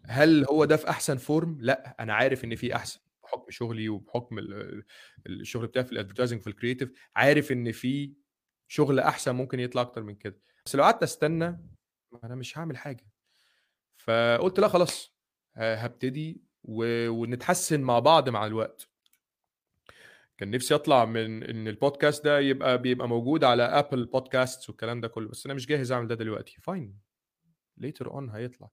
[0.06, 4.38] هل هو ده في أحسن form لأ أنا عارف إن في أحسن بحكم شغلي وبحكم
[4.38, 4.84] ال-
[5.26, 8.12] الشغل بتاعي في ال advertising في ال creative عارف إن في
[8.68, 10.40] شغل أحسن ممكن يطلع أكتر من كده.
[10.66, 11.60] بس لو قعدت أستنى
[12.24, 13.06] أنا مش هعمل حاجة.
[13.96, 15.14] فقلت لأ خلاص
[15.56, 17.08] هبتدي و...
[17.08, 18.88] ونتحسن مع بعض مع الوقت.
[20.38, 25.08] كان نفسي اطلع من إن البودكاست ده يبقى بيبقى موجود على Apple Podcast والكلام ده
[25.08, 26.56] كله بس أنا مش جاهز أعمل ده دلوقتي.
[26.60, 26.98] fine
[27.76, 28.68] later on هيطلع.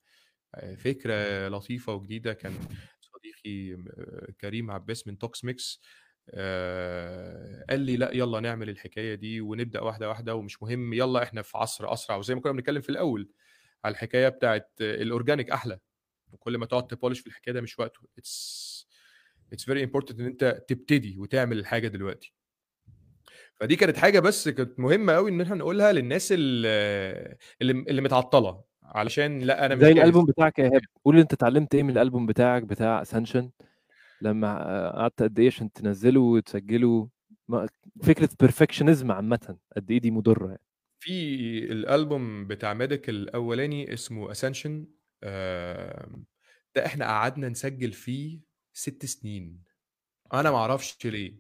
[0.56, 2.34] آه، فكرة لطيفة وجديدة.
[2.34, 2.54] كان
[3.02, 5.82] صديقي آه، كريم عباس من توكس ميكس
[6.30, 11.41] آه، قال لي لا يلا نعمل الحكاية دي ونبدأ واحدة واحدة ومش مهم يلا إحنا
[11.41, 12.15] في عصر أسرع.
[12.17, 13.30] وزي ما كنا بنتكلم في الأول
[13.86, 15.80] على الحكاية بتاعت ال organic أحلى.
[16.32, 18.00] وكل ما تقعد ت polish في الحكاية ده مش وقته.
[18.17, 18.81] it's
[19.54, 22.34] it's very important إن أنت تبتدي وتعمل الحاجة دلوقتي.
[23.60, 28.64] فدي كانت حاجة بس كانت مهمة قوي إن إحنا نقولها للناس اللي اللي, متعطلة.
[28.84, 32.64] علشان لأ أنا زي الألبوم بتاعك يا ايهاب قول أنت اتعلمت إيه من الألبوم بتاعك
[32.64, 33.52] بتاع Ascension
[34.22, 37.10] لما قعدت قد إيه عشان تنزله وتسجله؟
[38.04, 40.62] فكرة perfectionism عامة قد إيه دي مضرة يعني.
[41.00, 41.12] في
[41.72, 44.86] الألبوم بتاع ميديكال الأولاني اسمه Ascension
[46.76, 48.40] ده إحنا قعدنا نسجل فيه
[48.73, 49.63] ست سنين.
[50.34, 51.36] أنا ما أعرفش ليه.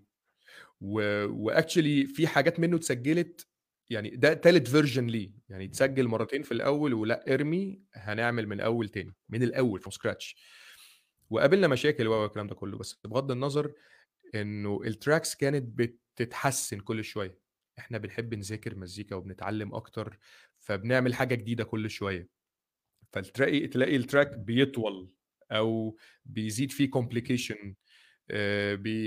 [0.81, 3.47] و actually في حاجات منه اتسجلت
[3.89, 5.31] يعني ده تالت version ليه.
[5.49, 10.35] يعني اتسجل مرتين في الأول ولا ارمي هنعمل من الأول تاني من الأول from scratch
[11.29, 13.73] وقابلنا مشاكل والكلام ده كله بس بغض النظر
[14.35, 17.39] إنه ال tracks كانت بتتحسن كل شوية.
[17.79, 20.19] إحنا بنحب نذاكر مزيكا وبنتعلم أكتر
[20.59, 22.29] فبنعمل حاجة جديدة كل شوية.
[23.11, 25.09] فتلاقي تلاقي ال track بيطول.
[25.51, 27.75] أو بيزيد فيه complication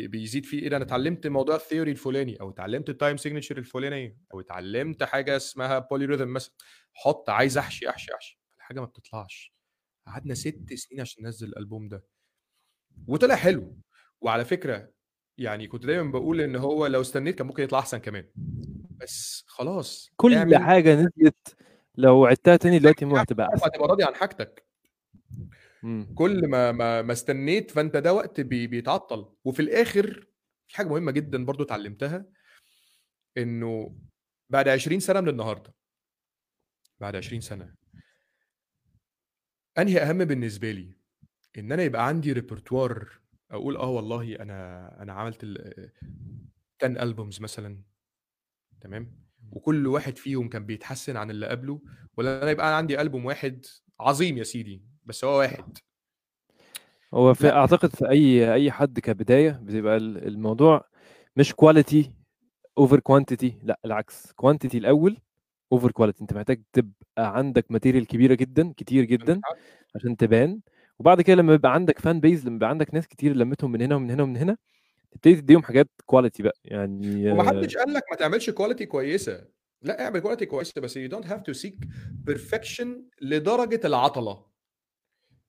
[0.09, 3.59] بيزيد فيه إيه ده؟ أنا اتعلمت موضوع ال theory الفلاني أو اتعلمت ال time signature
[3.59, 6.55] الفلانيه أو اتعلمت حاجة اسمها polyrhythm مثلا
[6.93, 8.41] حط عايز أحشي أحشي أحشي.
[8.57, 9.55] الحاجة ما بتطلعش.
[10.07, 12.05] قعدنا ست سنين عشان ننزل الألبوم ده.
[13.07, 13.77] وطلع حلو.
[14.21, 14.91] وعلى فكرة
[15.39, 18.31] يعني كنت دايما بقول إن هو لو استنيت كان ممكن يطلع أحسن كمان.
[19.01, 21.57] بس خلاص كل اعمل حاجة نزلت
[21.95, 23.67] لو عدتها تاني دلوقتي هتبقى أحسن.
[23.67, 24.67] هتبقى راضي عن حاجتك.
[25.85, 26.15] مم.
[26.15, 29.35] كل ما ما ما استنيت فانت ده وقت بي بيتعطل.
[29.45, 30.27] وفي الآخر
[30.69, 32.27] في حاجة مهمة جدا برضو اتعلمتها
[33.39, 33.97] إنه
[34.51, 35.75] بعد 20 سنة من النهارده
[37.01, 37.75] بعد 20 سنة
[39.79, 40.97] أنهي أهم بالنسبة لي؟
[41.59, 43.07] إن أنا يبقى عندي repertoire
[43.51, 45.91] أقول آه والله أنا أنا عملت ال
[46.83, 47.83] 10 albums مثلا
[48.81, 51.83] تمام؟ وكل واحد فيهم كان بيتحسن عن اللي قبله
[52.17, 53.67] ولا أنا يبقى عندي البوم واحد
[54.01, 55.79] عظيم يا سيدي بس هو واحد.
[57.15, 57.49] هو في.
[57.49, 60.85] أعتقد في أي أي حد كبداية بتبقى ال- الموضوع
[61.37, 62.13] مش quality
[62.79, 64.33] over quantity لأ العكس.
[64.33, 65.17] quantity الأول
[65.73, 69.41] over quality أنت محتاج تبقى عندك material كبيرة جدا كتير جدا
[69.95, 70.61] عشان تبان.
[70.99, 73.97] وبعد كده لما يبقى عندك fan base لما يبقى عندك ناس كتير لمتهم من هنا
[73.97, 74.57] ومن هنا ومن هنا
[75.11, 76.59] تبتدي تديهم حاجات quality بقى.
[76.65, 79.45] يعني ومحدش قال لك ما تعملش quality كويسة.
[79.83, 81.89] لأ اعمل quality كويسة بس you don't have to seek
[82.31, 82.87] perfection
[83.23, 84.54] لدرجة العطلة.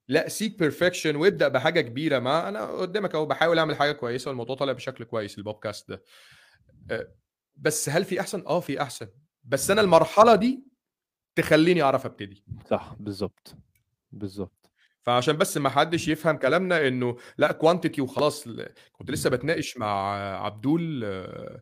[0.07, 2.19] لا seek perfection وابدأ بحاجة كبيرة.
[2.19, 6.03] ما أنا قدامك أهو بحاول أعمل حاجة كويسة والموضوع طالع بشكل كويس البودكاست ده.
[6.91, 7.07] أه،
[7.55, 9.07] بس هل في أحسن؟ آه في أحسن.
[9.43, 10.63] بس أنا المرحلة دي
[11.35, 12.43] تخليني أعرف أبتدي.
[12.69, 13.55] صح بالظبط.
[14.11, 14.71] بالظبط.
[15.01, 18.47] فعشان بس ما حدش يفهم كلامنا إنه لا quantity وخلاص
[18.91, 20.15] كنت لسه بتناقش مع
[20.45, 21.61] عبدول آه،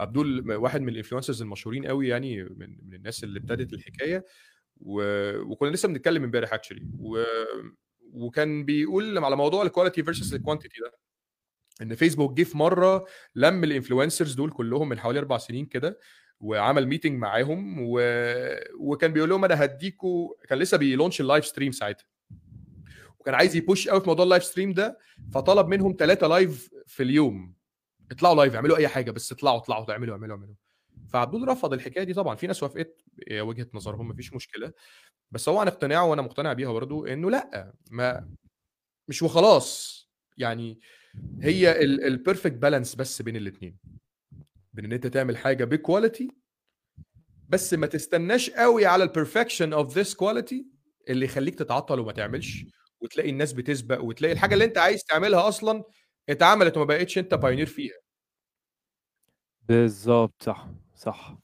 [0.00, 4.24] عبدول واحد من ال influencers المشهورين قوي يعني من من الناس اللي ابتدت الحكاية.
[4.80, 5.02] و...
[5.40, 7.24] وكنا لسه بنتكلم امبارح actually و...
[8.14, 10.92] وكان بيقول على موضوع ال quality versus ال quantity ده
[11.82, 15.98] إن فيسبوك جه في مرة لم ال influencers دول كلهم من حوالي أربع سنين كده
[16.40, 18.00] وعمل meeting معاهم و...
[18.78, 22.06] وكان بيقول لهم أنا هديكوا كان لسه بي launch ال live stream ساعتها.
[23.18, 24.98] وكان عايز ي push قوي في موضوع ال live stream ده
[25.32, 27.54] فطلب منهم ثلاثة live في اليوم.
[28.10, 30.54] اطلعوا live اعملوا أي حاجة بس اطلعوا اطلعوا اعملوا اعملوا اعملوا.
[31.08, 34.72] فعبدول رفض الحكاية دي طبعا في ناس وافقت وجهة نظرهم مفيش مشكلة.
[35.30, 38.30] بس هو عن اقتناعه وأنا مقتنع بيها برضو إنه لأ ما
[39.08, 40.00] مش وخلاص.
[40.38, 40.80] يعني
[41.42, 43.78] هي ال perfect balance بس بين الاثنين
[44.72, 46.30] بين إن أنت تعمل حاجة ب quality
[47.48, 50.66] بس ما تستناش قوي على ال perfection of this quality
[51.10, 52.64] اللي يخليك تتعطل وما تعملش.
[53.00, 55.84] وتلاقي الناس بتسبق وتلاقي الحاجة اللي أنت عايز تعملها أصلا
[56.28, 57.94] اتعملت وما بقتش أنت pioneer فيها.
[59.62, 61.43] بالظبط صح صح.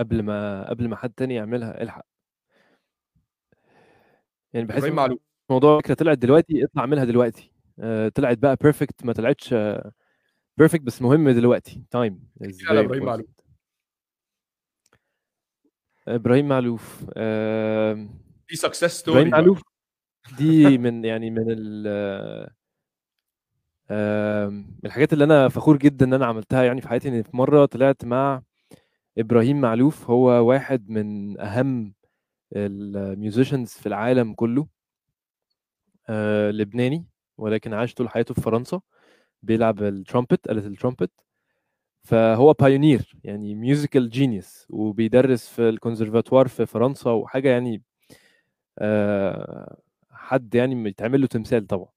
[0.00, 2.06] قبل ما قبل ما حد تاني يعملها الحق.
[4.52, 5.18] يعني بحس إبراهيم معلوف.
[5.50, 7.52] الموضوع فكره طلعت دلوقتي اطلع اعملها دلوقتي.
[7.78, 9.54] آه، طلعت بقى perfect ما طلعتش
[10.56, 11.84] perfect بس مهم دلوقتي.
[11.90, 12.28] تايم
[12.68, 13.26] على إبراهيم معلوف.
[16.08, 18.08] إبراهيم معلوف آه،
[18.50, 19.62] دي success إبراهيم story معلوف
[20.38, 21.86] دي من يعني من ال
[23.90, 27.36] آم، من الحاجات اللي أنا فخور جدا إن أنا عملتها يعني في حياتي إن في
[27.36, 28.42] مرة طلعت مع
[29.20, 31.94] إبراهيم معلوف هو واحد من أهم
[32.56, 34.66] ال musicians في العالم كله
[36.08, 37.06] آه، لبناني
[37.38, 38.80] ولكن عاش طول حياته في فرنسا
[39.42, 41.10] بيلعب الترومبت آلة الترومبت
[42.02, 47.82] فهو pioneer يعني musical genius وبيدرس في الكونسرفاتوار في فرنسا وحاجة يعني
[48.78, 49.76] آه،
[50.10, 51.88] حد يعني يتعمل له تمثال طبعا.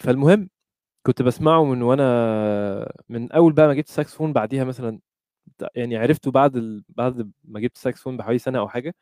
[0.00, 0.50] فالمهم
[1.06, 5.00] كنت بسمعه من وأنا من أول بقى ما جبت ساكسفون بعديها مثلا
[5.74, 6.84] يعني عرفته بعد ال...
[6.88, 8.94] بعد ما جبت ساكسفون بحوالي سنة أو حاجة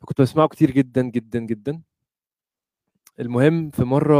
[0.00, 1.82] فكنت بسمعه كتير جدا جدا جدا.
[3.20, 4.18] المهم في مرة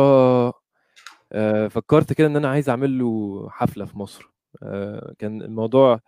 [1.33, 4.31] آه، فكرت كده إن أنا عايز أعمل له حفلة في مصر.
[4.63, 6.01] آه، كان الموضوع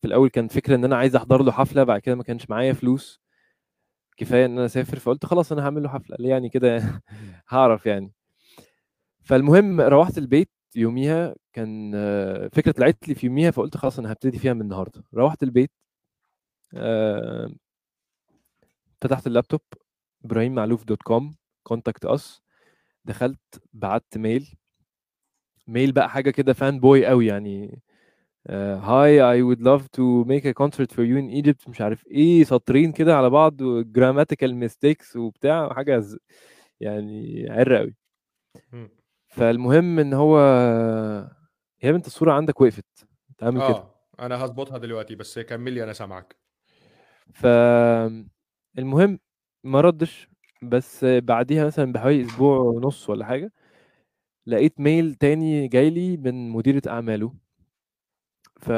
[0.00, 2.72] في الأول كان فكرة إن أنا عايز أحضر له حفلة بعد كده ما كانش معايا
[2.72, 3.20] فلوس.
[4.16, 6.16] كفاية إن أنا أسافر فقلت خلاص أنا هعمل له حفلة.
[6.20, 6.82] يعني كده
[7.50, 8.12] هعرف يعني.
[9.24, 14.38] فالمهم روحت البيت يوميها كان آه، فكرة طلعت لي في يوميها فقلت خلاص أنا هبتدي
[14.38, 15.04] فيها من النهارده.
[15.14, 15.70] روحت البيت
[16.74, 17.50] آه،
[19.00, 19.60] فتحت اللابتوب
[20.24, 22.42] إبراهيم معلوف dot com contact us
[23.04, 24.54] دخلت بعت mail
[25.66, 27.82] mail بقى حاجة كده fanboy قوي يعني
[28.50, 32.44] hi I would love to make a concert for you in Egypt مش عارف إيه
[32.44, 36.18] سطرين كده على بعض grammatical mistakes وبتاع حاجة ز-
[36.80, 37.96] يعني عرة قوي.
[39.28, 40.38] فالمهم إن هو
[41.82, 43.66] يا بنت الصورة عندك وقفت تعمل كده.
[43.68, 46.36] آه أنا هظبطها دلوقتي بس كمل لي أنا سامعك.
[47.34, 49.18] فالمهم
[49.64, 50.28] ما ردش
[50.62, 53.52] بس بعديها مثلا بحوالي أسبوع ونص ولا حاجة
[54.46, 57.34] لقيت ميل تاني جاي لي من مديرة أعماله.
[58.60, 58.70] ف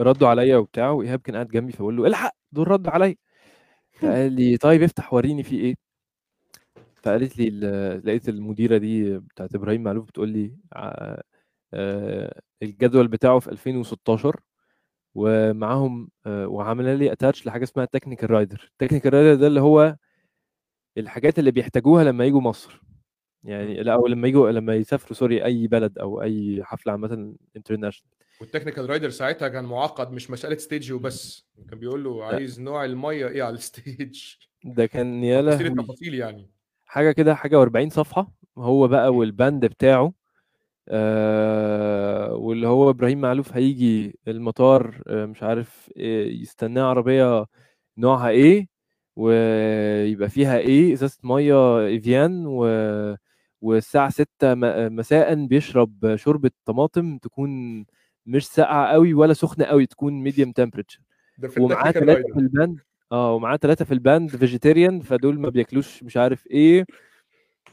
[0.00, 3.16] ردوا عليا وبتاع وإيهاب كان قاعد جنبي فبقول له إلحق دول ردوا عليا.
[3.92, 5.74] فقال لي طيب افتح وريني في إيه.
[7.02, 7.50] فقالت لي
[8.04, 11.22] لقيت المديرة دي بتاعت إبراهيم معلوف بتقول لي آه،
[12.62, 14.40] الجدول بتاعه في 2016
[15.14, 19.96] ومعاهم آه، وعامله لي attach لحاجه اسمها technical rider ال technical rider ده اللي هو
[20.98, 22.82] الحاجات اللي بيحتاجوها لما يجوا مصر.
[23.44, 28.14] يعني لا أو لما يجوا لما يسافروا sorry أي بلد أو أي حفلة عامة international
[28.40, 31.46] وال technical rider ساعتها كان معقد مش مسألة stage وبس.
[31.70, 34.24] كان بيقول له عايز نوع المية إيه على ال stage
[34.64, 36.50] ده كان يا تفاصيل يعني.
[36.84, 39.14] حاجة كده حاجة و40 صفحة هو بقى.
[39.14, 40.12] وال band بتاعه
[40.88, 47.46] آه واللي هو إبراهيم معلوف هيجي المطار آه مش عارف إيه يستناه عربية
[47.98, 48.68] نوعها إيه
[49.16, 52.66] ويبقى فيها إيه إزازة مية إيفيان و
[53.60, 57.84] والساعة 6 م- مساء بيشرب شوربة طماطم تكون
[58.26, 60.52] مش ساقعة قوي ولا سخنة قوي تكون medium
[61.48, 62.78] في ومعاه ثلاثة في ال band
[63.12, 66.86] آه ومعاه ثلاثة في ال band vegetarian فدول ما بياكلوش مش عارف إيه.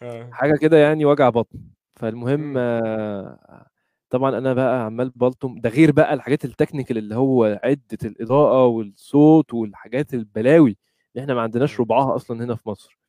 [0.02, 0.30] آه.
[0.32, 1.60] حاجة كده يعني وجع بطن.
[2.02, 2.54] فالمهم مم.
[2.58, 3.68] آه،
[4.10, 9.54] طبعا أنا بقى عمال بلطم ده غير بقى الحاجات التكنيكال اللي هو عدة الإضاءة والصوت
[9.54, 10.78] والحاجات البلاوي
[11.16, 11.84] اللي إحنا ما عندناش مم.
[11.86, 13.00] ربعها أصلا هنا في مصر.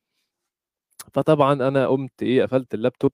[1.13, 3.11] فطبعا أنا قمت إيه قفلت اللابتوب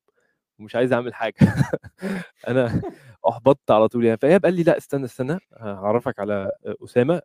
[0.60, 1.36] ومش عايز أعمل حاجة.
[2.48, 2.82] أنا
[3.30, 4.18] أحبطت على طول يعني.
[4.18, 6.52] فايهاب قال لي لأ استنى استنى هعرفك على
[6.84, 7.22] أسامة.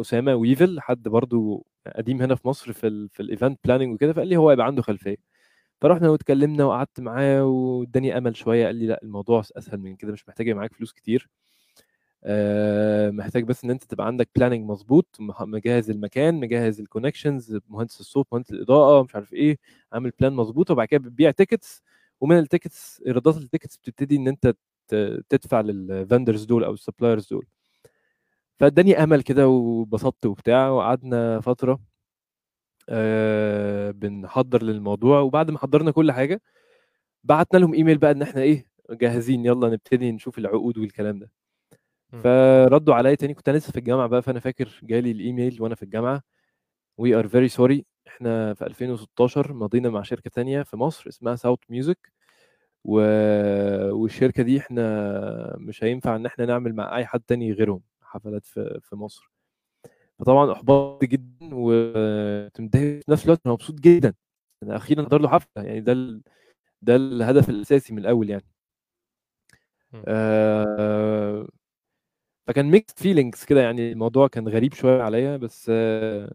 [0.00, 4.12] أسامة ويفل حد برضو قديم هنا في مصر في ال في ال event planning وكده
[4.12, 5.16] فقال لي هو يبقى عنده خلفية.
[5.80, 10.28] فرحنا واتكلمنا وقعدت معاه واداني أمل شوية قال لي لأ الموضوع أسهل من كده مش
[10.28, 11.28] محتاج معاك فلوس كتير.
[13.10, 18.26] محتاج بس إن أنت تبقى عندك planning مظبوط مجهز المكان مجهز ال connections مهندس الصوت
[18.32, 19.58] مهندس الإضاءة مش عارف إيه
[19.92, 21.82] عامل plan مظبوط وبعد كده بتبيع tickets
[22.20, 24.54] ومن ال tickets إيرادات ال tickets بتبتدي إن أنت
[25.28, 27.46] تدفع لل vendors دول أو ال suppliers دول.
[28.60, 31.80] فاداني أمل كده وبسطت وبتاع وقعدنا فترة.
[34.00, 36.40] بنحضر للموضوع وبعد ما حضرنا كل حاجة
[37.24, 41.30] بعتنا لهم إيميل بقى إن إحنا إيه جاهزين يلا نبتدي نشوف العقود والكلام ده
[42.12, 42.20] مم.
[42.22, 45.82] فردوا عليا تاني كنت أنا لسه في الجامعة بقى فأنا فاكر جالي الإيميل وأنا في
[45.82, 46.22] الجامعة
[46.98, 51.58] we are very sorry إحنا في 2016 مضينا مع شركة تانية في مصر اسمها South
[51.70, 52.12] Music
[52.84, 53.00] و...
[53.92, 58.80] والشركة دي إحنا مش هينفع إن إحنا نعمل مع أي حد تاني غيرهم حفلات في
[58.82, 59.30] في مصر
[60.18, 64.14] فطبعا احبطت جدا وكنت متضايق في نفس الوقت أنا مبسوط جدا.
[64.62, 66.22] أنا أخيرا حضر له حفلة يعني ده ال...
[66.82, 68.44] ده الهدف الأساسي من الأول يعني.
[70.08, 71.48] آه...
[72.46, 76.32] فكان mixed feelings كده يعني الموضوع كان غريب شوية عليا بس آه...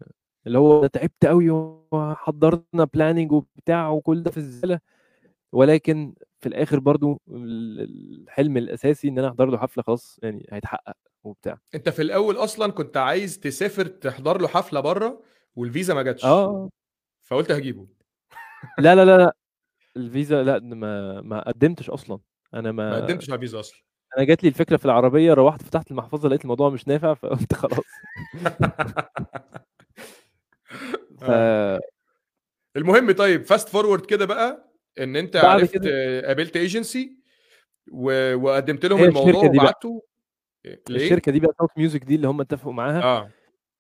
[0.48, 1.50] اللي هو أنا تعبت قوي
[1.92, 4.80] وحضرنا planning وبتاع وكل ده في الزبالة.
[5.52, 7.80] ولكن في الآخر برضو ال-
[8.24, 10.98] الحلم الأساسي إن أنا أحضر له حفلة خلاص يعني هيتحقق.
[11.24, 11.60] وبتاع.
[11.76, 15.24] انت في الأول أصلا كنت عايز تسافر تحضر له حفلة بره
[15.56, 16.26] والفيزا ما جاتش.
[16.26, 16.70] آه.
[17.22, 17.88] فقلت هجيبه.
[18.80, 19.36] لا لا لا لا.
[19.98, 22.20] الفيزا لا ما ما قدمتش أصلا.
[22.54, 23.80] أنا ما ما قدمتش على الفيزا أصلا.
[24.18, 27.86] أنا جات لي الفكرة في العربية روحت فتحت المحفظة لقيت الموضوع مش نافع فقلت خلاص.
[31.20, 31.80] ف آه.
[32.76, 37.18] المهم طيب fast forward كده بقى إن أنت عرفت كده قابلت ايجنسي
[37.92, 38.36] و...
[38.36, 40.04] وقدمت لهم الموضوع وبعته.
[40.66, 43.30] ليه؟ الشركة دي بقى South Music دي اللي هم اتفقوا معاها آه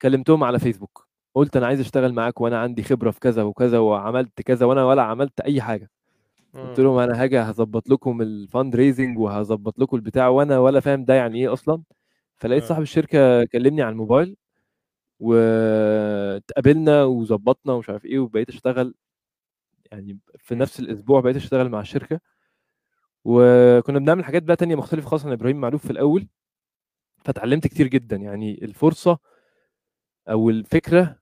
[0.01, 4.41] كلمتهم على فيسبوك قلت أنا عايز أشتغل معاك وأنا عندي خبرة في كذا وكذا وعملت
[4.41, 5.89] كذا وأنا ولا عملت أي حاجة
[6.53, 6.85] قلت مم.
[6.85, 11.39] لهم أنا هاجي هظبط لكم ال fundraising وهظبط لكم البتاع وأنا ولا فاهم ده يعني
[11.41, 11.83] إيه أصلا
[12.35, 12.63] فلقيت.
[12.63, 14.35] صاحب الشركة كلمني على الموبايل
[15.19, 18.93] واتقابلنا وظبطنا ومش عارف إيه وبقيت أشتغل
[19.91, 20.55] يعني في.
[20.55, 22.19] نفس الأسبوع بقيت أشتغل مع الشركة
[23.25, 26.27] وكنا بنعمل حاجات بقى تانية مختلفة خالص عن إبراهيم معلوف في الأول
[27.25, 28.15] فتعلمت كتير جدا.
[28.15, 29.17] يعني الفرصة
[30.29, 31.19] أو الفكرة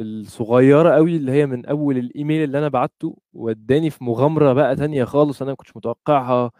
[0.00, 5.04] الصغيرة قوي اللي هي من أول الإيميل اللي أنا بعته وداني في مغامرة بقى تانية
[5.04, 6.50] خالص أنا ما كنتش متوقعها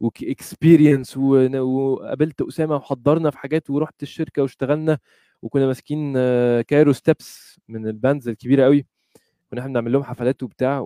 [0.00, 4.98] و experience وقابلت أسامة وحضرنا في حاجات ورحت الشركة واشتغلنا
[5.42, 6.14] وكنا ماسكين
[6.62, 8.86] Cairo Steps من ال bands الكبيرة قوي
[9.50, 10.80] كنا إحنا بنعمل لهم حفلات وبتاع.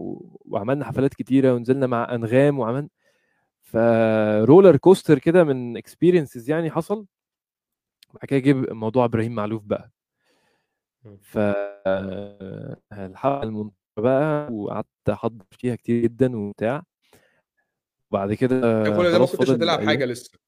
[0.47, 2.89] وعملنا حفلات كتيرة ونزلنا مع أنغام وعملنا
[3.63, 7.07] ف roller coaster كده من experiences يعني حصل.
[8.15, 9.91] بعد كده جه موضوع إبراهيم معلوف بقى.
[11.05, 11.19] مم.
[11.23, 11.39] ف
[12.93, 16.83] الحلقة المنطقة بقى وقعدت أحضر فيها كتير جدا وبتاع.
[18.11, 18.57] وبعد كده
[18.97, 19.81] كل ده ما كنتش هتلعب.
[19.81, 20.39] حاجة لسه؟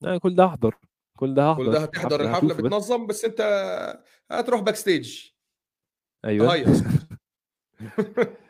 [0.00, 0.74] لا كل ده أحضر.
[1.18, 3.40] كل ده كل هحضر ده هتحضر الحفلة هشوفه بس بتنظم بس أنت
[4.30, 5.30] هتروح backstage
[6.24, 6.64] أيوه.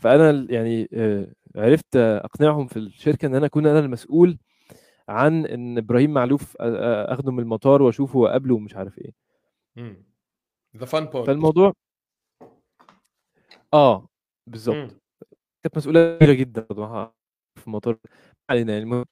[0.00, 4.38] فأنا يعني آه، عرفت أقنعهم في الشركة إن أنا أكون أنا المسؤول
[5.08, 9.12] عن إن إبراهيم معلوف أخده من المطار وأشوفه وأقابله ومش عارف إيه.
[10.76, 11.72] the fun part فالموضوع
[13.74, 14.08] آه
[14.46, 14.96] بالظبط
[15.62, 16.62] كانت مسؤولية كبيرة جدا
[17.56, 17.96] في المطار.
[18.50, 19.04] علينا يعني المهم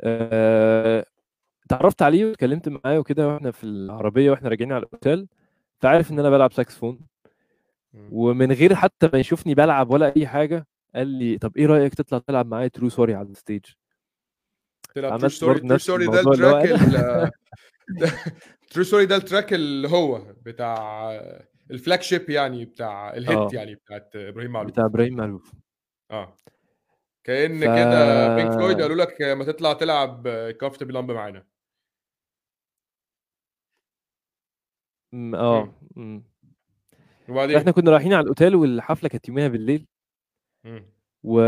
[0.00, 1.04] آه،
[1.64, 5.28] اتعرفت عليه واتكلمت معاه وكده وإحنا في العربية وإحنا راجعين على الأوتيل
[5.78, 7.00] فعارف إن أنا بلعب ساكسفون.
[8.12, 12.18] ومن غير حتى ما يشوفني بلعب ولا أي حاجة قال لي طب إيه رأيك تطلع
[12.18, 13.64] تلعب معايا؟ true story على ال stage
[14.94, 16.80] true story true story ده ال track
[18.70, 21.10] true story ده ال track اللي هو بتاع
[21.70, 23.48] ال flagship يعني بتاع ال hit آه.
[23.52, 25.52] يعني بتاعت إبراهيم معلوف بتاع إبراهيم معلوف
[26.10, 26.36] آه.
[27.24, 30.28] كأن ف- كده Pink Floyd قالوا لك ما تطلع تلعب
[30.60, 31.46] Comfortably Numb معانا.
[35.12, 35.74] م- آه.
[35.96, 36.20] م.
[37.28, 39.86] وبعدين؟ إحنا كنا رايحين على الأوتيل والحفلة كانت يوميها بالليل.
[40.64, 40.84] مم.
[41.22, 41.40] و...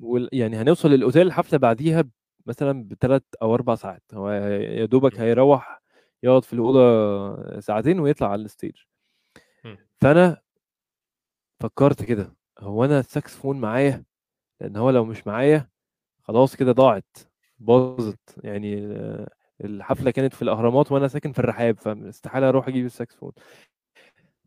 [0.00, 0.28] وال...
[0.32, 2.04] يعني هنوصل للأوتيل الحفلة بعديها
[2.46, 4.02] مثلا بثلاث أو أربع ساعات.
[4.14, 5.20] هو يا دوبك.
[5.20, 5.82] هيروح
[6.22, 8.76] يقعد في الأوضة ساعتين ويطلع على ال stage.
[10.00, 10.40] فأنا
[11.60, 14.04] فكرت كده هو أنا الساكسفون معايا؟
[14.60, 15.68] لأن هو لو مش معايا
[16.22, 17.16] خلاص كده ضاعت
[17.58, 18.38] باظت.
[18.44, 18.96] يعني
[19.64, 23.32] الحفلة كانت في الأهرامات وأنا ساكن في الرحاب فاستحالة أروح أجيب الساكسفون.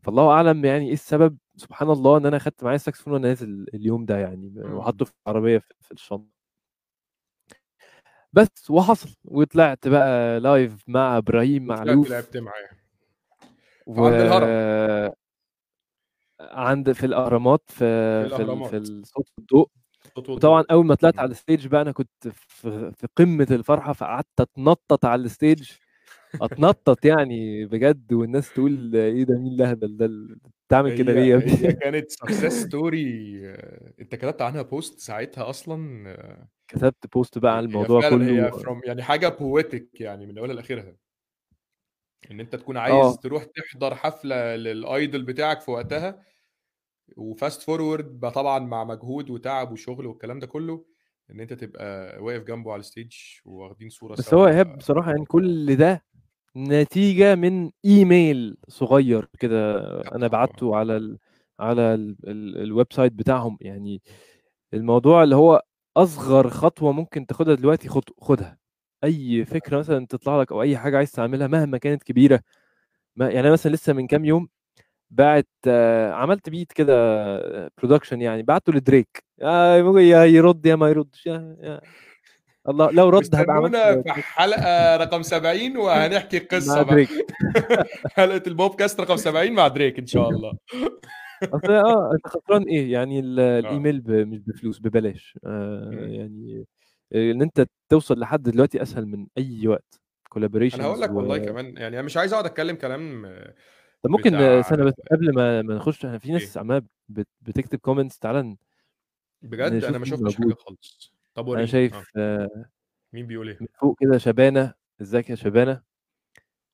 [0.08, 4.04] فالله أعلم يعني إيه السبب سبحان الله إن أنا أخدت معايا الساكسفون وأنا نازل اليوم
[4.04, 4.74] ده يعني مم.
[4.74, 6.26] وحطه في العربية في الشنطة
[8.32, 12.68] بس وحصل وطلعت بقى live مع إبراهيم معلوف لعبت معايا
[13.86, 14.04] و...
[14.04, 15.12] عند الهرم.
[16.40, 18.42] عند في الأهرامات في في في, ال...
[18.42, 18.70] الأهرامات.
[18.70, 19.68] في الصوت والضوء
[20.16, 21.18] وطبعا أول ما طلعت.
[21.18, 25.70] على ال stage بقى أنا كنت في في قمة الفرحة فقعدت أتنطط على ال stage
[26.42, 30.10] أتنطط يعني بجد والناس تقول إيه ده مين الأهبل ده
[30.68, 33.40] بتعمل كده ليه هي كانت success story
[34.00, 39.02] أنت كتبت عنها post ساعتها أصلا؟ كتبت post بقى عن الموضوع كله هي from يعني
[39.02, 40.96] حاجة poetic يعني من أولها لآخرها.
[42.30, 46.22] إن أنت تكون عايز تروح تحضر حفلة لل idol بتاعك في وقتها
[47.16, 50.84] و fast forward بقى طبعا مع مجهود وتعب وشغل والكلام ده كله
[51.30, 53.12] إن أنت تبقى واقف جنبه على ال stage
[53.44, 56.04] واخدين صورة بس هو ايهاب بصراحة يعني كل ده
[56.58, 59.76] نتيجة من إيميل صغير كده
[60.14, 60.26] أنا.
[60.26, 61.18] بعته على ال
[61.60, 63.58] على ال ال ال website بتاعهم.
[63.60, 64.02] يعني
[64.74, 65.62] الموضوع اللي هو
[65.96, 68.58] أصغر خطوة ممكن تاخدها دلوقتي خد خدها.
[69.04, 72.40] أي فكرة مثلا تطلع لك أو أي حاجة عايز تعملها مهما كانت كبيرة.
[73.16, 74.48] ما يعني أنا مثلا لسه من كام يوم
[75.10, 75.48] بعت
[76.12, 76.94] عملت beat كده
[77.78, 79.24] production يعني بعته لدريك.
[79.42, 81.28] آه، يا يرد يا ما يردش
[82.68, 86.94] الله لو رد واستنونا في حلقة رقم 70 وهنحكي مع قصة بقى.
[86.94, 87.08] دريك.
[88.16, 90.52] حلقة البودكاست رقم 70 مع دريك إن شاء الله.
[91.42, 93.22] أصل آه أنت خسران إيه؟ يعني آه.
[93.58, 95.38] الإيميل ب- مش بفلوس ببلاش.
[95.44, 95.90] آه.
[95.92, 96.64] يعني
[97.12, 100.00] آه، إن أنت توصل لحد دلوقتي أسهل من أي وقت.
[100.36, 103.54] أنا هقول لك و والله كمان يعني أنا مش عايز أقعد أتكلم كلام آه،
[104.02, 107.78] طب ممكن آه، سنه بس قبل ما ما نخش إحنا في ناس عمالة بت- بتكتب
[107.78, 108.56] comments تعالى
[109.42, 111.12] بجد؟ أنا ما شفتش حاجة خالص.
[111.38, 111.66] طب أنا وريني.
[111.66, 112.64] شايف آه،
[113.12, 115.82] مين بيقول إيه؟ من فوق كده شبانة إزيك يا شبانة؟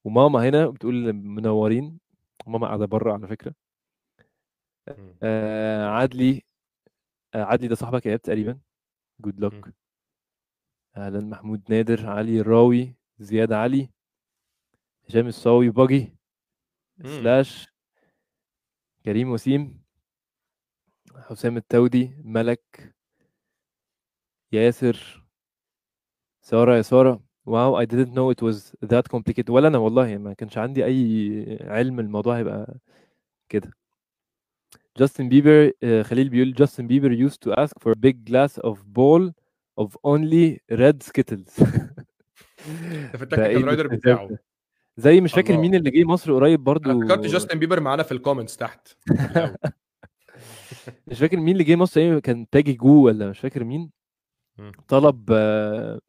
[0.04, 1.98] وماما هنا بتقول منورين.
[2.46, 3.54] ماما قاعدة بره على فكرة.
[4.88, 5.14] مم.
[5.22, 6.42] آه عدلي
[7.34, 8.60] آه عدلي ده صاحبك يا ايهاب تقريبا.
[9.20, 9.72] good luck مم.
[10.96, 13.90] أهلا محمود نادر علي الراوي زياد علي
[15.08, 16.16] هشام الصاوي باجي
[16.98, 17.06] مم.
[17.06, 17.68] سلاش
[19.04, 19.82] كريم وسيم
[21.16, 22.94] حسام التودي ملك
[24.54, 25.24] ياسر
[26.42, 29.50] سارة يا سارة wow I didn't know it was that complicated.
[29.50, 32.78] ولا أنا والله ما كانش عندي أي علم الموضوع هيبقى
[33.48, 33.70] كده.
[34.98, 38.76] جاستن بيبر آه، خليل بيقول جاستن بيبر used to ask for a big glass of
[38.78, 39.32] bowl
[39.80, 41.58] of only red skittles.
[43.12, 44.38] ده في ده ال technical rider الاستهزاء بتاعه.
[44.96, 46.90] زي مش فاكر مين اللي جه مصر قريب برضو.
[46.90, 48.88] أنا افتكرت جاستن بيبر معانا في ال comments تحت
[51.06, 53.90] مش فاكر مين اللي جه مصر إيه كان تاجي جو ولا مش فاكر مين.
[54.88, 56.00] طلب آه،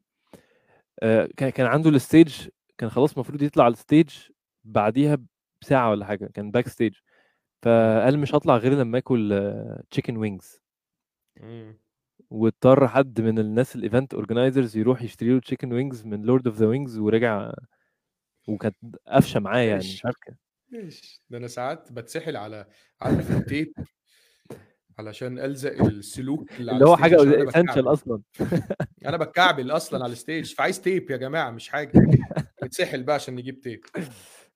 [1.02, 2.48] آه، كان كان عنده ال stage
[2.78, 4.10] كان خلاص المفروض يطلع على ال stage
[4.64, 5.18] بعديها
[5.62, 6.94] بساعة ولا حاجة كان backstage.
[7.62, 9.52] فقال مش هطلع غير لما آكل
[9.90, 10.60] chicken wings
[11.40, 11.78] مم.
[12.30, 16.56] واضطر حد من الناس ال event organizers يروح يشتري له chicken wings من Lord of
[16.56, 17.52] the Wings ورجع
[18.48, 18.76] وكانت
[19.06, 20.16] قفشة معاه يعني مش عارف
[20.68, 21.22] ماشي.
[21.30, 22.66] ده أنا ساعات بتسحل على
[23.00, 23.72] عارف ال tape
[24.98, 27.16] علشان ألزق السلوك اللي اللي هو حاجة
[27.48, 28.22] essential أصلا.
[29.06, 31.92] أنا بتكعبل أصلا على ال stage فعايز tape يا جماعة مش حاجة.
[32.64, 33.84] نتسحل بقى عشان نجيب tape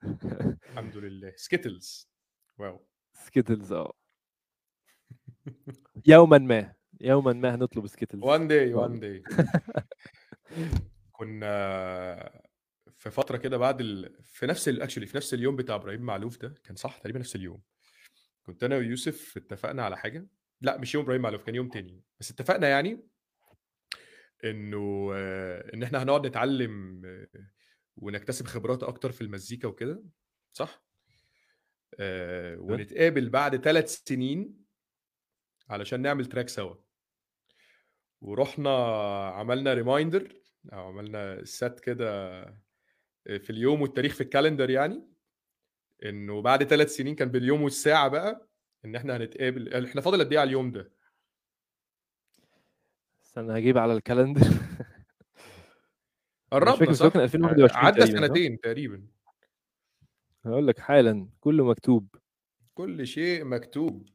[0.70, 1.32] الحمد لله.
[1.36, 2.08] Skittles
[2.59, 2.86] واو.
[3.12, 3.93] Skittles آه.
[6.07, 6.72] يوما ما.
[7.01, 8.74] يوما ما هنطلب Skittles one day.
[8.74, 9.22] One day
[11.12, 12.41] كنا
[12.99, 14.16] في فترة كده بعد ال...
[14.24, 17.61] في نفس اكشولي في نفس اليوم بتاع إبراهيم معلوف ده كان صح؟ تقريبا نفس اليوم.
[18.43, 20.26] كنت أنا ويوسف اتفقنا على حاجة
[20.61, 23.07] لأ مش يوم إبراهيم معلوف كان يوم تاني بس اتفقنا يعني
[24.45, 27.28] إنه آه، إن إحنا هنقعد نتعلم آه،
[27.97, 30.03] ونكتسب خبرات أكتر في المزيكا وكده
[30.53, 30.84] صح؟
[32.01, 34.64] آه، ونتقابل بعد ثلاث سنين
[35.68, 36.74] علشان نعمل تراك سوا.
[38.20, 38.70] ورحنا
[39.28, 40.40] عملنا reminder
[40.72, 42.43] أو عملنا set كده
[43.24, 45.09] في اليوم والتاريخ في ال calendar يعني.
[46.05, 48.46] إنه بعد ثلاث سنين كان باليوم والساعة بقى
[48.84, 50.92] إن إحنا هنتقابل إحنا فاضل قد إيه على اليوم ده؟
[53.22, 54.46] استنى هجيب على ال calendar.
[56.53, 59.07] قربنا صح؟ كان 2021 عدى؟ سنتين تقريبا.
[60.44, 62.14] هقول لك حالا كله مكتوب.
[62.74, 64.09] كل شيء مكتوب.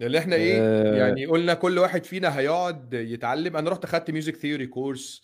[0.00, 3.56] اللي إحنا إيه آه، يعني قلنا كل واحد فينا هيقعد يتعلم.
[3.56, 5.22] أنا رحت اخدت music theory course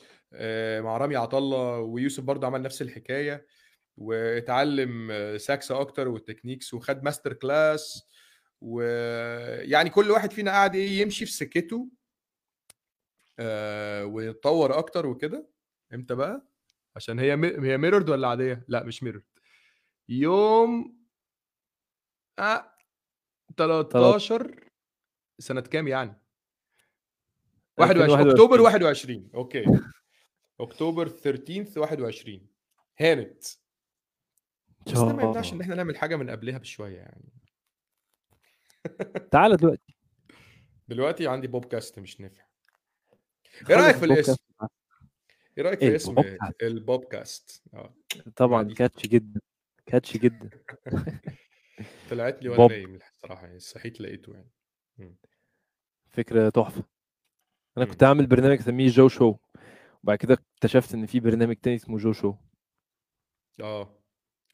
[0.81, 3.47] مع رامي عطله ويوسف برضه عمل نفس الحكاية
[3.97, 8.09] واتعلم آه، ساكس أكتر وال techniques وخد master class
[8.61, 11.89] ويعني كل واحد فينا قاعد إيه يمشي في سكته
[13.39, 15.49] آه، ويتطور أكتر وكده.
[15.95, 16.49] إمتى بقى؟
[16.97, 17.33] عشان هي.
[17.71, 19.25] هي mirrored ولا عادية؟ لا مش mirrored
[20.09, 20.99] يوم
[22.39, 22.73] آه
[23.57, 24.65] 13
[25.39, 26.23] سنة كام يعني؟
[27.79, 29.65] 21 أكتوبر 21 أوكي.
[30.61, 32.47] أكتوبر 13 21
[33.01, 33.45] هانت.
[34.87, 37.33] بس ده ما يمنعش إن إحنا نعمل حاجة من قبلها بشوية يعني.
[39.31, 39.97] تعالى دلوقتي.
[40.89, 42.43] دلوقتي عندي بودكاست مش نافع.
[43.71, 44.37] إيه رأيك في الاسم.
[45.59, 47.95] إيه رأيك في اسم البودكاست البودكاست آه.
[48.37, 49.41] طبعا catchy جدا.
[49.87, 50.51] catchy جدا.
[52.11, 54.51] طلعت لي وأنا نايم الصراحة يعني صحيت لقيته يعني.
[54.99, 55.17] مم.
[56.11, 56.85] فكرة تحفة.
[57.79, 57.85] أنا.
[57.85, 59.37] كنت عامل برنامج أسميه Joe Show.
[60.07, 62.35] وبعد كده اكتشفت إن في برنامج تاني اسمه Joe Show.
[63.61, 63.99] آه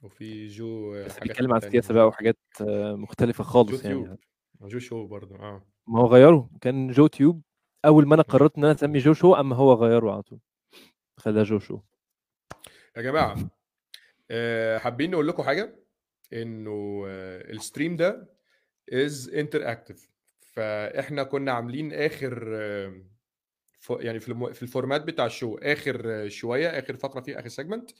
[0.02, 1.78] وفي جو بس بيتكلم عن تانية.
[1.78, 4.04] السياسة بقى وحاجات آه، مختلفة جو خالص يعني.
[4.04, 4.18] Tube.
[4.62, 5.66] Joe Show برضه آه.
[5.86, 6.50] ما هو غيره.
[6.60, 7.42] كان Joe Tube.
[7.84, 8.22] أول ما أنا.
[8.22, 10.40] قررت إن أنا اسمي Joe Show اما هو غيره على طول.
[11.16, 11.80] خلاه جو شو.
[12.96, 13.36] يا جماعة
[14.30, 15.76] آه، حابين نقول لكم حاجة؟
[16.32, 18.30] إنه آه، ال stream ده
[18.92, 23.02] is interactive فإحنا كنا عاملين آخر آه،
[23.82, 27.38] ف- يعني في الم- في ال format بتاع ال show آخر شوية آخر فقرة فيه
[27.38, 27.90] آخر segment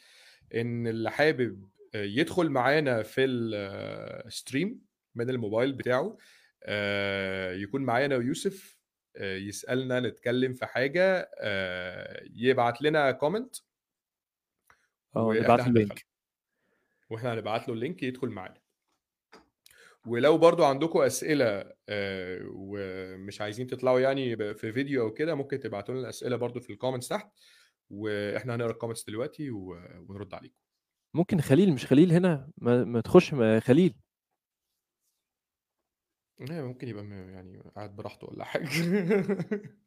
[0.55, 4.81] إن اللي حابب يدخل معانا في ال stream
[5.15, 6.17] من الموبايل بتاعه
[6.65, 8.79] آه، يكون معانا ويوسف
[9.17, 13.57] آه، يسألنا نتكلم في حاجة آه، يبعت لنا comment
[15.17, 16.07] آه نبعت له هندخله link
[17.11, 18.62] وإحنا هنبعت له ال link يدخل معانا.
[20.07, 25.95] ولو برضو عندكم أسئلة آه، ومش عايزين تطلعوا يعني في فيديو أو كده ممكن تبعتوا
[25.95, 27.33] لنا الأسئلة برضو في ال comments تحت
[27.91, 30.55] وإحنا هنقرأ ال comments دلوقتي ونرد عليكم.
[31.15, 33.95] ممكن خليل مش خليل هنا؟ ما, ما تخش ما خليل.
[36.41, 38.69] ممكن يبقى يعني قاعد براحته ولا حاجة.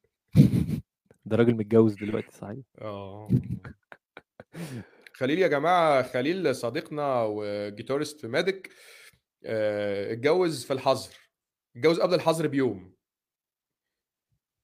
[1.26, 2.66] ده راجل متجوز دلوقتي صحيح.
[2.82, 3.28] آه.
[5.14, 8.70] خليل يا جماعة خليل صديقنا وجيتارست في مادك.
[9.46, 11.14] اتجوز في الحظر.
[11.76, 12.96] اتجوز قبل الحظر بيوم.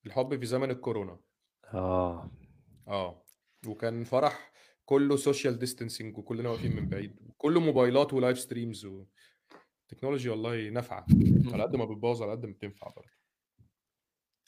[0.06, 1.20] الحب في زمن الكورونا.
[1.74, 2.32] آه.
[2.88, 3.26] آه.
[3.68, 4.52] وكان فرح
[4.86, 7.20] كله social distancing وكلنا واقفين من بعيد.
[7.30, 9.06] وكله موبايلات و live streams و...
[9.90, 11.06] technology والله نافعة.
[11.54, 13.12] على قد ما بتبوظ على قد ما بتنفع برضه.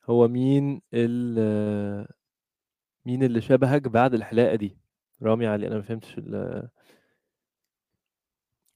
[0.06, 2.08] هو مين ال
[3.06, 4.78] مين اللي شبهك بعد الحلاقة دي؟
[5.22, 6.70] رامي علي أنا ما فهمتش ال-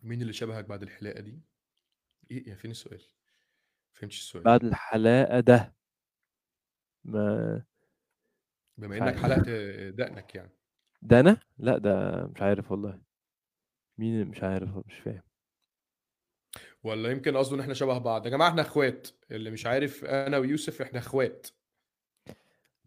[0.08, 1.42] مين اللي شبهك بعد الحلاقة دي؟
[2.32, 3.02] إيه يا فين السؤال؟
[3.94, 4.44] فهمتش السؤال.
[4.44, 5.76] بعد الحلاقة ده.
[7.04, 7.64] ما
[8.78, 9.24] بما مش إنك عارف.
[9.24, 9.50] حلقت
[9.96, 10.52] دقنك يعني.
[11.02, 13.02] ده أنا لا ده مش عارف والله.
[13.98, 15.24] مين مش عارف؟ مش فاهم.
[16.84, 18.26] ولا يمكن قصده إن إحنا شبه بعض.
[18.26, 19.08] يا جماعة إحنا إخوات.
[19.32, 21.48] اللي مش عارف أنا ويوسف إحنا إخوات.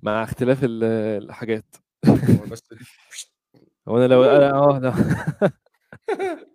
[0.02, 0.84] مع اختلاف ال-
[1.24, 1.76] الحاجات.
[2.06, 2.62] هو بس
[3.88, 5.52] هو أنا لو أنا آه.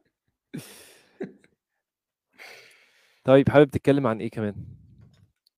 [3.25, 4.55] طيب حابب تتكلم عن إيه كمان؟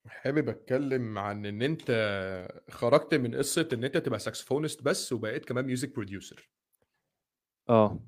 [0.07, 1.91] حابب أتكلم عن إن أنت
[2.69, 6.49] خرجت من قصة إن أنت تبقى saxophonist بس وبقيت كمان music producer
[7.69, 7.99] آه.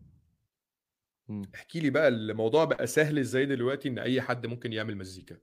[1.28, 1.42] مم.
[1.56, 5.38] احكي لي بقى الموضوع بقى سهل إزاي دلوقتي إن أي حد ممكن يعمل مزيكا.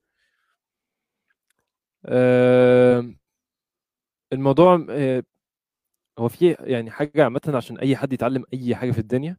[4.32, 5.22] الموضوع آه،
[6.18, 9.36] هو في يعني حاجة عامة عشان أي حد يتعلم أي حاجة في الدنيا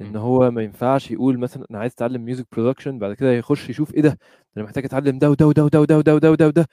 [0.00, 3.94] إن هو ما ينفعش يقول مثلا أنا عايز أتعلم music production بعد كده يخش يشوف
[3.94, 4.18] إيه ده؟
[4.56, 6.50] أنا محتاج أتعلم ده وده وده وده وده وده وده وده.
[6.50, 6.68] ده,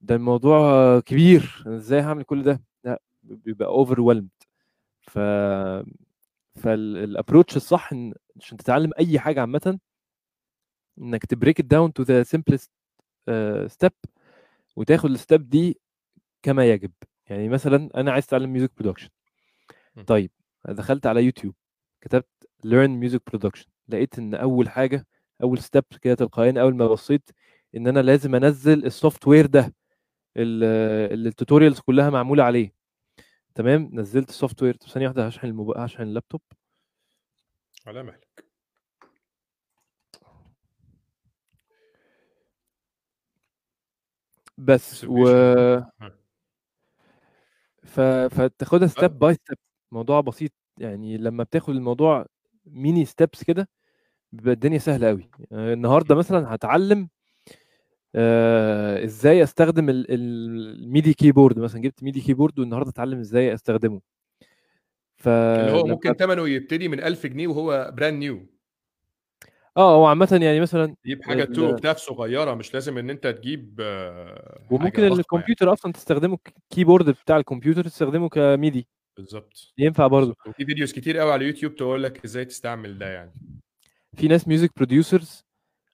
[0.00, 0.60] ده الموضوع
[1.00, 1.62] كبير.
[1.66, 4.28] أنا إزاي هعمل كل ده؟ لأ بيبقى overwhelmed
[5.00, 5.18] ف
[6.56, 9.78] فال approach الصح إن عشان تتعلم أي حاجة عامه
[10.98, 12.70] إنك ت break it down to the simplest
[13.66, 13.92] step
[14.76, 15.80] وتاخد ال step دي
[16.42, 16.92] كما يجب.
[17.26, 19.08] يعني مثلا أنا عايز أتعلم music production
[20.06, 20.30] طيب
[20.68, 21.54] دخلت على يوتيوب
[22.00, 22.28] كتبت
[22.64, 23.66] learn music production.
[23.88, 25.06] لقيت إن أول حاجة
[25.42, 27.30] أول step كده تلقائيا أول ما بصيت
[27.76, 29.74] إن أنا لازم أنزل ال software ده
[30.36, 30.64] ال-
[31.12, 32.72] اللي ال tutorials كلها معمولة عليه.
[33.54, 35.78] تمام؟ نزلت ال software طب ثانية واحدة هشحن الموب...
[35.78, 36.40] هشحن اللابتوب
[37.86, 38.44] على مهلك.
[44.58, 45.24] بس و.
[47.84, 48.00] ف...
[48.30, 48.88] فتاخدها.
[48.88, 49.58] step by step
[49.92, 50.52] موضوع بسيط.
[50.78, 52.26] يعني لما بتاخد الموضوع
[52.66, 53.68] mini steps كده
[54.32, 57.08] بيبقى الدنيا سهلة قوي يعني النهارده مثلا هتعلم
[58.14, 61.80] آه إزاي أستخدم ال- ال- ال MIDI keyboard مثلا.
[61.82, 64.00] جبت MIDI keyboard والنهاردة اتعلم إزاي أستخدمه.
[65.26, 68.46] اللي هو ممكن ثمنه يبتدي من 1000 جنيه وهو brand new
[69.76, 73.26] آه هو عامه يعني مثلا تجيب حاجة ال- two octave صغيرة مش لازم إن أنت
[73.26, 75.14] تجيب آه، وممكن يعني.
[75.14, 76.38] الكمبيوتر أصلا تستخدمه
[76.70, 78.88] keyboard بتاع الكمبيوتر تستخدمه ك MIDI.
[79.16, 83.32] بالظبط ينفع برضه وفي videos كتير قوي على يوتيوب تقول لك إزاي تستعمل ده يعني.
[84.16, 85.44] في ناس music producers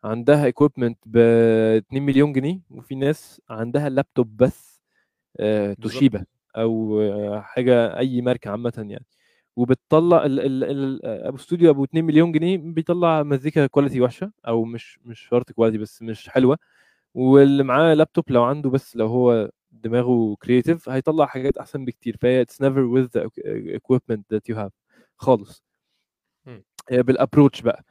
[0.04, 4.82] عندها equipment ب 2 مليون جنيه وفي ناس عندها لابتوب بس
[5.40, 6.24] آه، توشيبا
[6.56, 9.06] أو آه، حاجة أي ماركة عامة يعني.
[9.56, 14.64] وبتطلع ال ال ال أبو استوديو أبو 2 مليون جنيه بيطلع مزيكا quality وحشة أو
[14.64, 16.58] مش مش شرط quality بس مش حلوة.
[17.14, 22.16] واللي معاه لابتوب لو عنده بس لو هو دماغه creative هيطلع حاجات أحسن بكتير.
[22.20, 23.28] فهي it's never with the
[23.78, 24.70] equipment that you have
[25.16, 25.64] خالص.
[26.90, 27.84] هي بال approach بقى.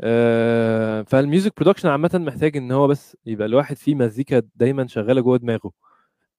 [0.00, 5.20] آه، فال music production عامة محتاج إن هو بس يبقى الواحد فيه مزيكا دايما شغالة
[5.20, 5.72] جوه دماغه.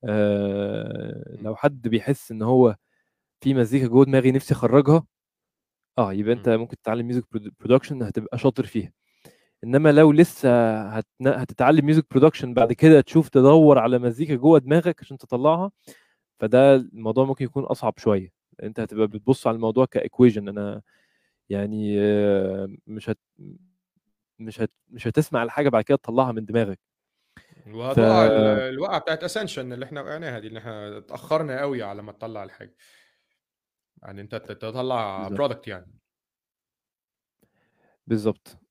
[0.06, 2.76] آه، لو حد بيحس إن هو
[3.42, 5.06] في مزيكا جوه دماغي نفسي أخرجها
[5.98, 7.26] آه يبقى أنت ممكن تتعلم music
[7.60, 8.92] production هتبقى شاطر فيها.
[9.64, 11.28] إنما لو لسه هتن...
[11.28, 15.72] هتتعلم music production بعد كده تشوف تدور على مزيكا جوه دماغك عشان تطلعها
[16.40, 18.32] فده الموضوع ممكن يكون أصعب شوية.
[18.64, 20.82] أنت هتبقى بتبص على الموضوع ك equation أنا
[21.50, 23.20] يعني آه، مش هت...
[24.40, 24.72] مش هت...
[24.90, 26.80] مش هتسمع الحاجة بعد كده تطلعها من دماغك.
[27.66, 32.12] ف- ال- الوقعة بتاعت essential اللي إحنا وقعناها دي اللي إحنا اتأخرنا قوي على ما
[32.12, 32.76] تطلع الحاجة.
[34.04, 35.28] يعني أنت تطلع.
[35.28, 35.94] product يعني.
[38.08, 38.63] بالظبط.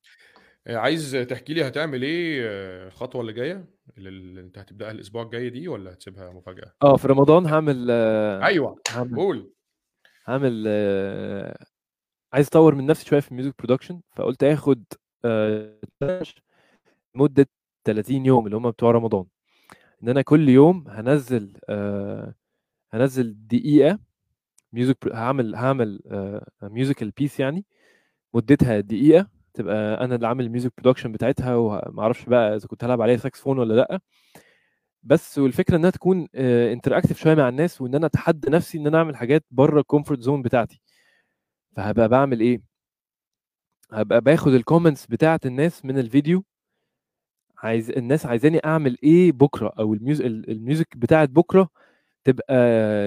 [0.67, 3.65] عايز تحكي لي هتعمل إيه آه، الخطوه اللي جاية؟
[3.97, 8.43] اللي اللي انت هتبدأها الأسبوع الجاي دي ولا هتسيبها مفاجأة؟ آه في رمضان هعمل آه،
[8.45, 9.53] أيوه هعمل قول.
[10.25, 11.65] هعمل آه،
[12.33, 14.83] عايز أطور من نفسي شوية في ال music production فقلت آخد
[15.25, 16.31] آه، challenge
[17.15, 17.47] مدة
[17.83, 19.25] 30 يوم اللي هم بتوع رمضان.
[20.03, 22.33] إن أنا كل يوم هنزل آه،
[22.93, 23.99] هنزل دقيقة
[24.73, 25.99] music هعمل هعمل
[26.61, 27.65] musical piece يعني
[28.33, 33.01] مدتها دقيقة تبقى أنا اللي عامل ال music production بتاعتها ومعرفش بقى إذا كنت هلعب
[33.01, 33.99] عليها ساكسفون ولا لأ.
[35.03, 39.15] بس والفكرة إنها تكون interactive شوية مع الناس وإن أنا أتحدى نفسي إن أنا أعمل
[39.15, 40.81] حاجات بره ال comfort zone بتاعتي.
[41.75, 42.61] فهبقى بعمل إيه؟
[43.91, 46.43] هبقى باخد ال comments بتاعت الناس من الفيديو.
[47.57, 51.69] عايز الناس عايزاني أعمل إيه بكرة؟ أو ال music ال music بتاعت بكرة
[52.23, 52.55] تبقى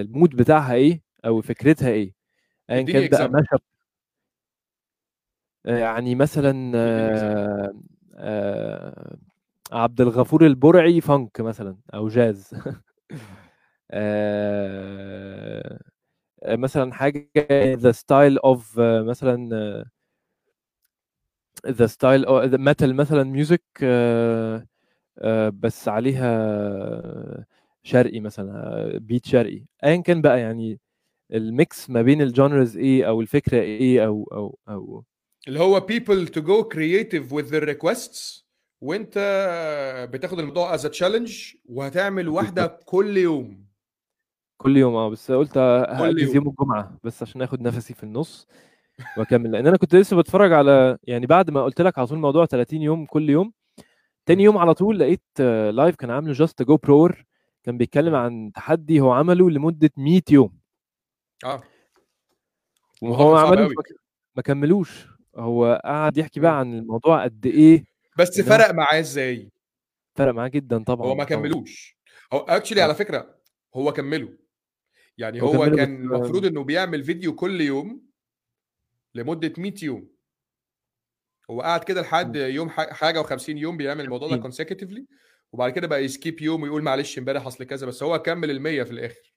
[0.01, 2.13] ال mood بتاعها إيه؟ أو فكرتها إيه؟
[2.71, 3.29] ايا كان بقى.
[3.29, 3.59] mashup
[5.67, 7.73] يعني مثلا آه،
[8.17, 9.17] آه،
[9.73, 12.51] عبد الغفور البرعي funk مثلا أو جاز.
[13.91, 15.79] آه،
[16.47, 17.31] مثلا حاجة
[17.75, 19.85] the style of مثلا
[21.67, 22.25] the style
[22.59, 23.63] metal مثلا music
[25.61, 27.47] بس عليها
[27.83, 29.65] شرقي مثلا beat شرقي.
[29.85, 30.81] ايا كان بقى يعني
[31.33, 35.05] ال mix ما بين ال genres إيه أو الفكرة إيه أو أو أو
[35.49, 38.43] اللي هو people to go creative with their requests.
[38.81, 39.19] وانت
[40.13, 43.67] بتاخد الموضوع as a challenge وهتعمل واحدة كل يوم.
[44.57, 46.49] كل يوم آه بس قلت هاأجز يوم.
[46.49, 48.49] الجمعة بس عشان آخد نفسي في النص
[49.19, 49.51] وأكمل.
[49.53, 52.83] لأن أنا كنت لسه بتفرج على يعني بعد ما قلت لك على طول موضوع 30
[52.83, 53.53] يوم كل يوم
[54.27, 55.23] تاني يوم على طول لقيت
[55.71, 57.25] live كان عامله just go brrr
[57.65, 60.59] كان بيتكلم عن تحدي هو عمله لمدة 100 يوم.
[61.45, 61.63] آه.
[63.03, 63.73] وهو ما ك-
[64.37, 65.07] ما كملوش.
[65.37, 66.41] هو قعد يحكي.
[66.41, 67.85] بقى عن الموضوع قد إيه
[68.19, 69.51] بس فرق معاه إزاي
[70.15, 71.25] فرق معاه جدا طبعا هو ما.
[71.25, 71.97] كملوش
[72.33, 72.85] هو اكشلي آه.
[72.85, 73.39] على فكرة
[73.77, 74.39] هو كمله
[75.19, 78.07] يعني هو هو, كمله كان بس- المفروض إنه بيعمل فيديو كل يوم
[79.15, 80.09] لمدة 100 يوم
[81.51, 84.67] هو قعد كده لحد يوم ح- حاجة و50 يوم بيعمل الموضوع ده 50.
[84.67, 85.03] consecutively
[85.53, 88.83] وبعد كده بقى يسكيب يوم ويقول معلش امبارح أصل كذا بس هو كمل ال 100
[88.83, 89.33] في الآخر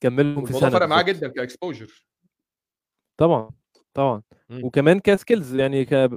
[0.00, 1.02] كملهم في سنة فرق معاه.
[1.02, 2.04] جدا ك exposure
[3.16, 3.50] طبعا
[3.98, 4.22] طبعا.
[4.50, 4.64] مم.
[4.64, 6.10] وكمان ك skills يعني ك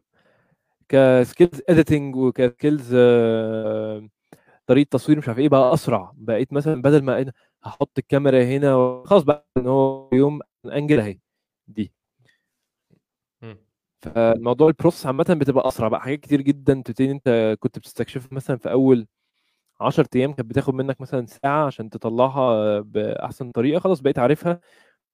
[0.89, 4.09] ك skills editing وك skills آه،
[4.67, 6.11] طريقة تصوير مش عارف إيه بقى أسرع.
[6.15, 11.19] بقيت مثلا بدل ما أنا هحط الكاميرا هنا خلاص بقى إن هو يوم angle أهي.
[11.67, 11.93] دي.
[14.01, 16.01] فالموضوع ال process عامة بتبقى أسرع بقى.
[16.01, 19.07] حاجات كتير جدا تبتدي أنت كنت بتستكشف مثلا في أول
[19.81, 24.59] 10 أيام كانت بتاخد منك مثلا ساعة عشان تطلعها بأحسن طريقة خلاص بقيت عارفها.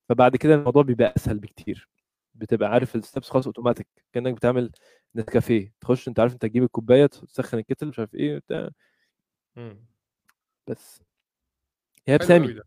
[0.09, 1.89] فبعد كده الموضوع بيبقى أسهل بكتير.
[2.37, 4.71] بتبقى عارف ال steps خلاص اوتوماتيك كأنك بتعمل
[5.15, 8.69] نسكافيه تخش أنت عارف أنت تجيب الكوباية تسخن ال kettle مش عارف إيه بتاع
[9.55, 9.85] مم.
[10.67, 11.01] بس.
[12.19, 12.63] إيهاب سامي ده.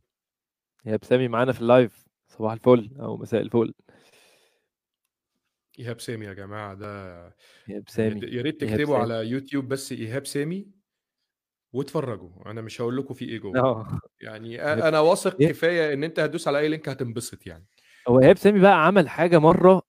[0.85, 3.75] إيهاب سامي معانا في ال live صباح الفل أو مساء الفل.
[5.79, 7.27] إيهاب سامي يا جماعة ده
[7.65, 8.97] إيهاب سامي يا ريت تكتبوا سامي.
[8.97, 10.71] على يوتيوب بس إيهاب سامي
[11.73, 12.51] واتفرجوا.
[12.51, 14.01] أنا مش هقول لكم في إيه جوه آه.
[14.21, 17.67] يعني أنا واثق إيه؟ كفاية إن أنت هتدوس على أي link هتنبسط يعني.
[18.09, 19.83] هو إيهاب سامي بقى عمل حاجة مرة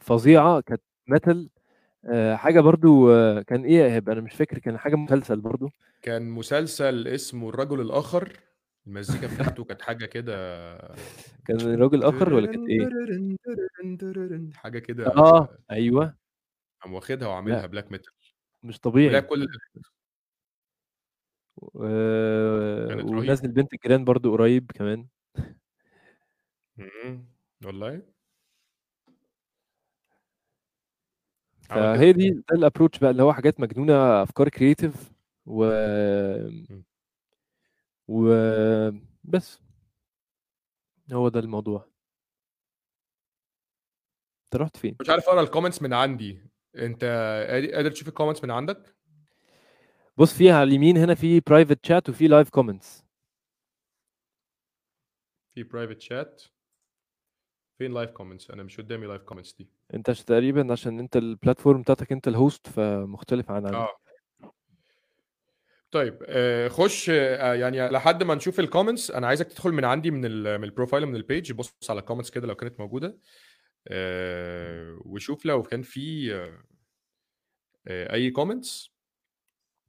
[0.00, 1.50] فظيعة كانت metal
[2.04, 5.70] آه حاجة برضو آه كان إيه يا إيهاب؟ أنا مش فاكر كان حاجة مسلسل برضو.
[6.02, 8.32] كان مسلسل اسمه الرجل الآخر.
[8.86, 10.34] المزيكا بتاعته كانت حاجة كده
[11.46, 12.88] كان الراجل اخر ولا كانت إيه؟
[14.54, 16.16] حاجة كده آه أيوه.
[16.82, 18.12] قام واخدها وعاملها black metal
[18.62, 19.20] مش طبيعي.
[19.22, 19.60] كل الآلات.
[21.80, 23.04] آه.
[23.04, 25.06] ونزل بنت الجيران برضو قريب كمان.
[27.64, 28.02] والله
[31.70, 35.12] عمل كده؟ فهي دي ده ال approach بقى اللي هو حاجات مجنونة أفكار creative
[35.46, 36.84] و إمم.
[38.08, 39.60] وبس.
[41.12, 41.88] هو ده الموضوع.
[44.44, 46.38] أنت رُحت فين؟ مش عارف أقرأ ال comments من عندي،
[46.74, 47.04] قاد
[47.74, 48.94] قادر تشوف ال comments من عندك؟
[50.16, 53.04] بُص في على اليمين هنا في private chat وفي live comments.
[55.54, 56.53] في private chat.
[57.78, 59.70] فين live comments؟ أنا مش قدامي live comments دي.
[60.08, 63.76] عش تقريبًا عشان أنت الplatform بتاعتك أنت الhost فمختلف عن عندي.
[63.76, 63.96] آه.
[65.90, 70.20] طيب آآ خُش آآ يعني لحد ما نشوف الcomments أنا عايزك تدخل من عندي من
[70.60, 73.18] من الprofile من الpage بُص على الcomments كده لو كانت موجودة،
[73.88, 76.32] آآ وشوف لو كان في
[77.88, 78.88] أي comments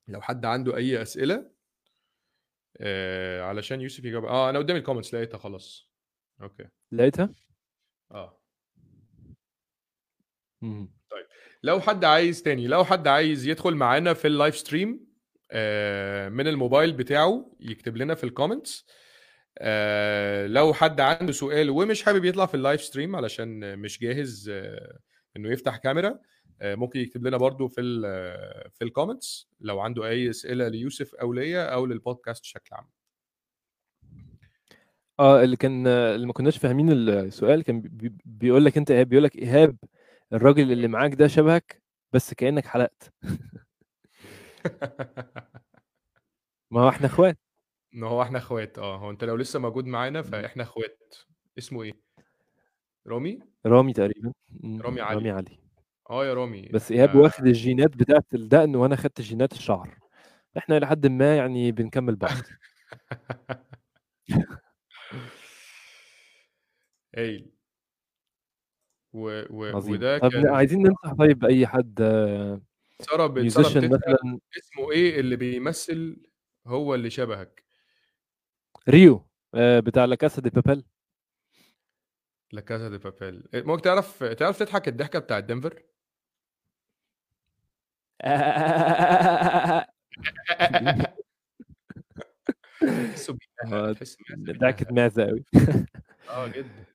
[0.07, 1.51] لو حد عنده أسئلة
[2.77, 5.91] آآ علشان يوسف يجاوب آه أنا قدامي الcomments لقيتها خلاص.
[6.41, 6.67] أوكي.
[6.91, 7.29] لقيتها؟
[8.11, 8.39] آه.
[11.11, 11.25] طيب
[11.63, 14.89] لو حد عايز تاني لو حد عايز يدخل معانا في الlive stream
[15.51, 18.83] آآ من الموبايل بتاعه يكتب لنا في الcomments
[19.57, 24.49] آآ لو حد عنده سؤال ومش حابب يطلع في الlive stream علشان مش جاهز
[25.37, 26.19] إنه يفتح كاميرا
[26.61, 28.01] آآ ممكن يكتب لنا برضه في ال
[28.71, 32.89] في الcomments لو عنده أي أسئلة ليوسف أو ليّا أو للpodcast بشكل عام.
[35.19, 39.23] آه اللي كان اللي ما كناش فاهمين السؤال كان بي بيقول لك أنت إيهاب بيقول
[39.23, 39.77] لك: "إيهاب
[40.33, 41.81] الراجل اللي معاك ده شبهك
[42.13, 43.13] بس كإنك حلقت."
[46.71, 47.37] ما هو إحنا إخوات.
[47.93, 50.27] ما هو إحنا إخوات آه، هو أنت لو لسه موجود معانا إمم.
[50.27, 51.15] فإحنا إخوات.
[51.57, 51.93] اسمه إيه؟
[53.07, 54.33] رامي؟ رامي تقريبًا.
[54.63, 55.15] إمم، رامي علي.
[55.15, 55.59] رامي علي.
[56.09, 59.97] آه يا رامي بس إيهاب إحنا واخد الجينات بتاعة الدقن وأنا خدت جينات الشعر.
[60.57, 62.31] إحنا إلى حدٍ ما يعني بنكمّل بعض.
[67.15, 67.51] هايل.
[69.13, 69.93] و و عظيم.
[69.93, 71.99] وده طب كان عايزين ننصح طيب أي حد
[73.01, 76.17] سارة ب سارة musician بتسأل مثلًا اسمه إيه اللي بيمثل
[76.67, 77.63] هو اللي شبهك؟
[78.89, 80.83] ريو آآ بتاع لا كاسا دي بابيل.
[82.51, 83.43] لا كاسا دي بابيل.
[83.53, 85.83] آآ ممكن تعرف تعرف تضحك الضحكة بتاعة دنفر؟
[92.81, 93.37] تحسه
[93.73, 94.17] آه، تحس
[94.61, 94.93] ضحكة.
[94.93, 95.43] معزة أوي.
[96.29, 96.85] آه جدًا.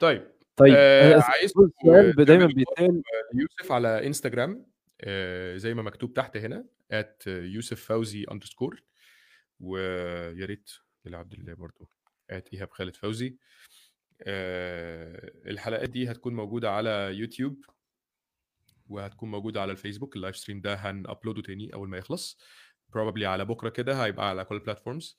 [0.00, 4.66] طيب طيب أنا عايزكم ب دايمًا بيتسأل follow ليوسف على إنستجرام
[5.00, 6.64] آآ زي ما مكتوب تحت هنا
[7.26, 8.24] @يوسف_فوزي_
[9.60, 10.70] ويا ريت
[11.04, 11.88] لعبد الله برضه
[12.30, 13.36] @إيهاب خالد فوزي.
[14.22, 17.64] آآ الحلقات دي هتكون موجودة على يوتيوب
[18.88, 22.38] وهتكون موجودة على الفيسبوك الlive stream ده هنuploade تاني أول ما يخلص
[22.96, 25.14] probably على بُكرة كده هيبقى على كل الplatforms.
[25.14, 25.18] آآ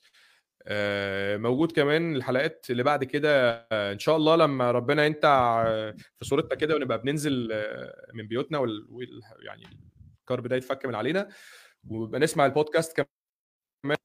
[1.38, 6.74] موجود كمان الحلقات اللي بعد كده إن شاء الله لمّا ربنا ينتع في صورتنا كده
[6.76, 7.48] ونبقى بننزل
[8.14, 9.62] من بيوتنا وال وال يعني
[10.20, 11.28] الكرب ده يتفك من علينا
[11.88, 13.96] ونبقى نسمع البودكاست كمان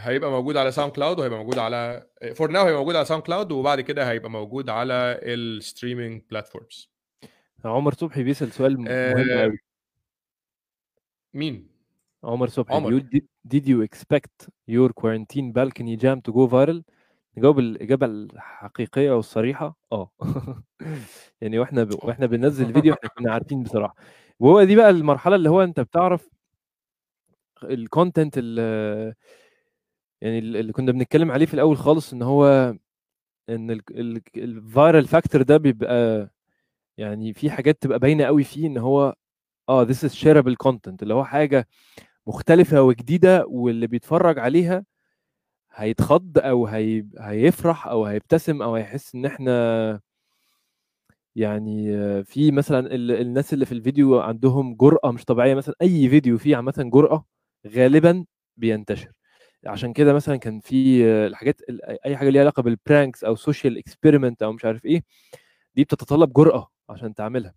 [0.00, 4.10] هيبقى موجود على SoundCloud وهيبقى موجود على for now هيبقى موجود على SoundCloud وبعد كده
[4.10, 6.86] هيبقى موجود على الstreaming platforms.
[7.64, 9.58] عمر صبحي بيسأل سؤال مهم أوي.
[11.34, 11.71] مين؟
[12.24, 12.88] عمر صبحي عمر.
[12.90, 13.22] بيقول did
[13.54, 16.82] did you expect your quarantine balcony jam to go viral؟
[17.36, 20.10] نجاوب الإجابة الحقيقية والصريحة آه.
[21.40, 23.94] يعني وإحنا ب وإحنا بننزّل الفيديو إحنا كنا عارفين بصراحة.
[24.40, 26.28] وهو دي بقى المرحلة اللي هو أنت بتعرف
[27.64, 28.58] الcontent ال
[30.20, 32.74] يعني ال اللي كنا بنتكلم عليه في الأول خالص إن هو
[33.48, 36.30] إن ال ال الviral factor ده بيبقى
[36.98, 39.14] يعني في حاجات تبقى باينة أوي فيه إن هو
[39.68, 41.68] آه this is shareable content اللي هو حاجة
[42.26, 44.84] مختلفة وجديدة واللي بيتفرّج عليها
[45.74, 50.00] هيتخض أو هي هيفرح أو هيبتسم أو هيحس إن إحنا
[51.36, 51.94] يعني
[52.24, 56.56] في مثلًا ال الناس اللي في الفيديو عندهم جرأة مش طبيعية مثلًا أي فيديو فيه
[56.56, 57.24] عامةً جرأة
[57.66, 58.24] غالبًا
[58.56, 59.12] بينتشر.
[59.66, 64.34] عشان كده مثلًا كان في الحاجات ال أي حاجة ليها علاقة بالpranks أو social experiment
[64.42, 65.04] أو مش عارف إيه،
[65.76, 67.54] دي بتتطلب جرأة عشان تعملها.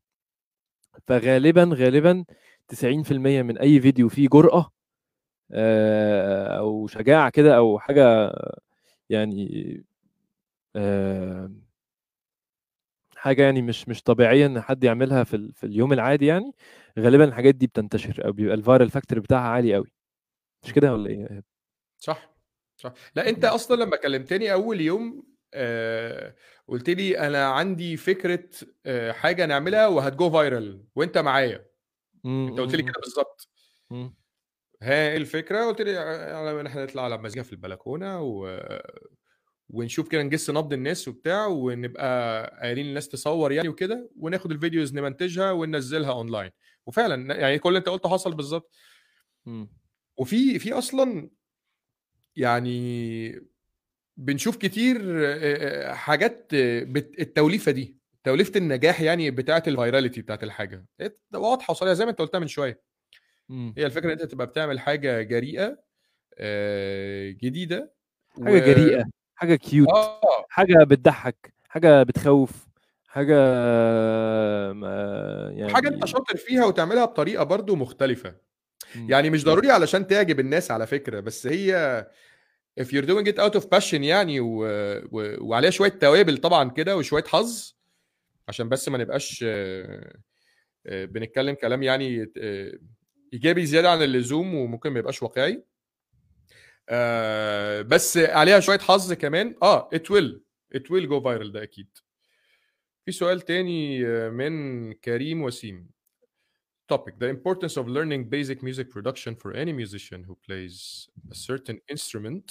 [1.07, 2.26] فغالبًا، غالبًا
[2.68, 4.72] 90% من أي فيديو فيه جرأة
[5.53, 8.34] آآ أو شجاعة كده أو حاجة
[9.09, 9.86] يعني
[10.78, 11.51] آآ
[13.18, 16.51] حاجة يعني مش مش طبيعية إن حد يعملها في في اليوم العادي يعني،
[16.99, 19.91] غالبًا الحاجات دي بتنتشر أو بيبقى الviral factor بتاعها عالي أوي.
[20.66, 21.43] مش كده يا إيهاب؟
[21.99, 22.36] صح،
[22.78, 22.93] صح.
[23.16, 26.36] لأ أنت أصلًا لمّا كلمتني أول يوم آآ
[26.68, 28.49] قُلت لي أنا عندي فكرة
[28.86, 31.66] آآ حاجة نعملها وهتgo viral وأنت معايا.
[32.26, 33.49] أنت قُلت لي كده بالضبط.
[33.91, 34.15] إمم.
[34.84, 38.59] ها إيه الفكرة؟ قُلت لي على إن إحنا نطلع على مزيكا في البلكونة و
[39.69, 44.93] ونشوف كده نجِس نبض الناس وبتاع ونبقى قايلين للناس تصوّر يعني وكده وناخد ال videos
[44.95, 46.51] نمنتجها وننزّلها online.
[46.88, 48.76] وفعلا يعني كل اللي انت قلته حصل بالظبط.
[50.17, 51.30] وفي في أصلا
[52.36, 53.41] يعني
[54.17, 54.97] بنشوف كتير
[55.95, 56.47] حاجات
[57.19, 60.86] التوليفة دي توليفه النجاح يعني بتاعه ال virality بتاعه الحاجة.
[61.01, 62.82] إيه، واضحة وصريحة زي ما أنت قلتها من شوية.
[63.49, 63.73] مم.
[63.78, 65.78] هي الفكرة إن أنت تبقى بتعمل حاجة جريئة
[66.38, 67.93] آه، جديدة
[68.45, 69.05] حاجة جريئة
[69.36, 70.45] حاجة كيوت آه.
[70.49, 72.51] حاجة بتضحك حاجة بتخوف
[73.07, 73.36] حاجة
[74.73, 78.36] ما- يعني حاجة أنت شاطر فيها وتعملها بطريقة برضو مختلفة.
[78.95, 79.09] مم.
[79.09, 82.07] يعني مش ضروري علشان تعجب الناس على فكرة بس هي
[82.82, 84.57] if you're doing it out of passion يعني و...
[85.11, 85.36] و...
[85.47, 87.76] وعليها شوية توابل طبعا كده وشوية حظ
[88.48, 90.18] عشان بس ما نبقاش آه،
[90.86, 92.80] آه، بنتكلم كلام يعني آه،
[93.34, 95.64] ايجابي زياده عن اللزوم وممكن ما يبقاش واقعي
[96.89, 100.39] آه، بس عليها شوية حظ كمان آه it will
[100.78, 101.88] it will go viral ده أكيد
[103.06, 105.89] في سؤال تاني آه، من كريم وسيم
[106.93, 111.78] topic the importance of learning basic music production for any musician who plays a certain
[111.93, 112.46] instrument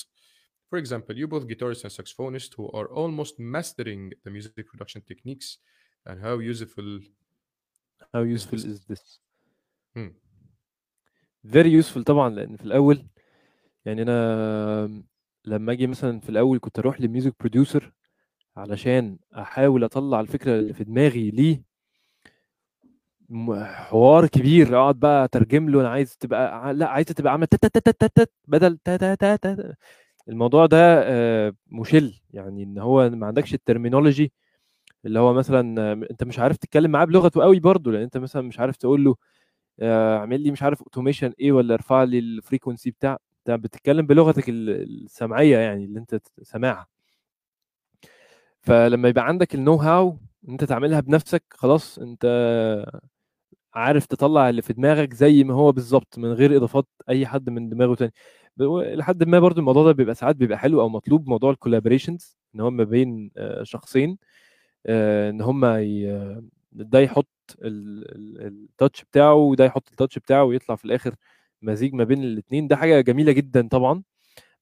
[0.71, 5.59] for example you both guitarists and saxophonists who are almost mastering the music production techniques
[6.07, 7.01] and how useful
[8.13, 9.19] how useful is this.
[9.95, 10.11] Hmm.
[11.45, 13.07] very useful طبعا لأن في الأول
[13.85, 15.03] يعني أنا
[15.45, 17.93] لما أجي مثلا في الأول كنت أروح ل music producer
[18.57, 21.63] علشان أحاول أطلع الفكرة اللي في دماغي ليه.
[23.65, 27.89] حوار كبير أقعد بقى أترجم له أنا عايز تبقى لأ عايزه تبقى عاملة تت تت
[27.89, 28.79] تت تت بدل
[30.29, 32.21] الموضوع ده آه، مشكل.
[32.31, 34.33] يعني إن هو ما عندكش ال terminology
[35.07, 38.61] اللي هو مثلا أنت مش عارف تتكلم معاه بلغته قوي برضه لأن أنت مثلا مش
[38.61, 39.17] عارف تقول له
[39.81, 44.07] آه، اعمل لي مش عارف automation إيه ولا ارفع لي ال frequency بتاع أنت بتتكلم
[44.07, 44.71] بلغتك ال-
[45.05, 46.87] السمعية يعني اللي أنت سامعها.
[48.63, 52.25] فلما يبقى عندك ال know-how أنت تعملها بنفسك خلاص أنت
[53.75, 57.69] عارف تطلع اللي في دماغك زي ما هو بالظبط من غير إضافات أي حد من
[57.69, 58.13] دماغه تاني.
[58.97, 62.61] لحد ما برضو الموضوع ده بيبقى ساعات بيبقى حلو أو مطلوب موضوع ال collaborations إن
[62.61, 64.19] هو ما بين آه، شخصين.
[64.89, 67.28] إن هما ي- ده يحط
[67.62, 71.14] التاتش بتاعه وده يحط التاتش بتاعه ويطلع في الآخر
[71.62, 74.03] مزيج ما بين الاثنين ده حاجة جميلة جدا طبعا.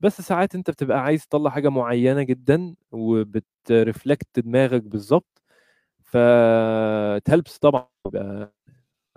[0.00, 5.42] بس ساعات أنت بتبقى عايز تطلع حاجة معينة جدا وبترفلكت دماغك بالظبط
[6.02, 8.54] فتهلبس طبعا يبقى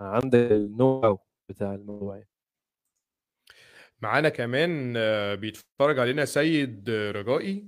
[0.00, 2.28] عندك النو هاو بتاع الموضوع يعني.
[4.02, 7.66] معانا كمان آه، بيتفرج علينا سيد آه، رجائي.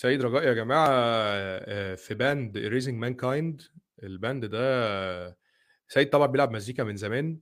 [0.00, 0.88] سيد رجائي يا جماعة.
[0.90, 3.62] آه، في band Rising Mankind
[4.02, 5.36] ال band ده آه،
[5.88, 7.40] سيد طبعا بيلعب مزيكا من زمان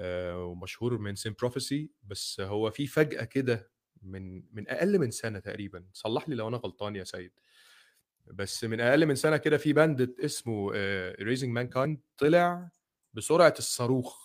[0.00, 3.70] آه، ومشهور من سين Prophecy بس هو في فجأة كده
[4.02, 5.84] من من أقل من سنة تقريبا.
[5.92, 7.32] صلح لي لو أنا غلطان يا سيد
[8.26, 10.70] بس من أقل من سنة كده في band اسمه
[11.20, 12.70] Rising Mankind طلع
[13.14, 14.23] بسرعة الصاروخ.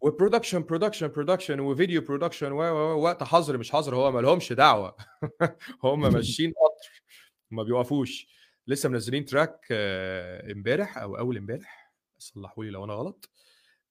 [0.00, 4.20] و production production production و video production و و- وقت حظر مش حظر هو ما
[4.20, 4.96] لهمش دعوة.
[5.84, 7.02] هم ماشيين قطر
[7.50, 8.26] ما بيوقفوش.
[8.66, 11.92] لسه منزلين track آه، امبارح أو أول امبارح.
[12.18, 13.30] صلحوا لي لو أنا غلط.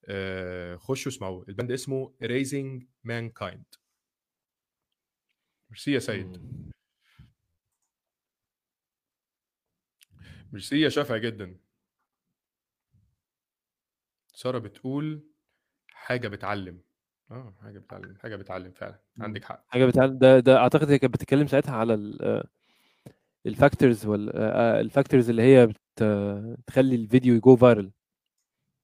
[0.06, 1.46] آه، خشوا اسمعوه.
[1.50, 3.80] ال band اسمه Rising Mankind.
[5.70, 6.62] merci يا سيد.
[10.52, 11.58] ميرسي يا شافع جدا.
[14.34, 15.24] سارة بتقول
[16.06, 16.82] حاجة بتعلم.
[17.32, 19.66] آه حاجة بتعلم حاجة بتعلم فعلا عندك حق.
[19.68, 21.94] حاجة بتعلم ده ده أعتقد هي كانت بتتكلم ساعتها على
[23.46, 24.36] ال factors وال
[24.86, 27.92] ال factors اللي هي بت- تخلي الفيديو يـ go viral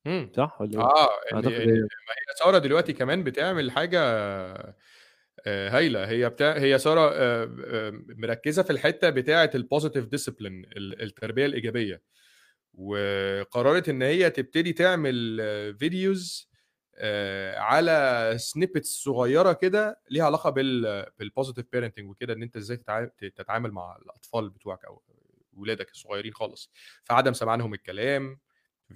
[0.06, 0.32] مم.
[0.38, 4.00] صح ولا إيه؟ آه أعتقد هي ما هي سارة دلوقتي كمان بتعمل حاجة
[5.46, 6.10] آه، هايلة.
[6.10, 12.02] هي بتاع هي سارة آه، آه، مركزة في الحتة بتاعة ال positive discipline التربية الإيجابية.
[12.74, 15.38] وقررت إن هي تبتدي تعمل
[15.80, 16.51] videos
[17.58, 23.28] على snippets صغيرة كده ليها علاقة بال بال positive parenting وكده إن أنت إزاي تتع-
[23.36, 25.04] تتعامل مع الأطفال بتوعك أو
[25.54, 26.72] ولادك الصغيرين خالص.
[27.04, 28.40] فعدم سمعانهم الكلام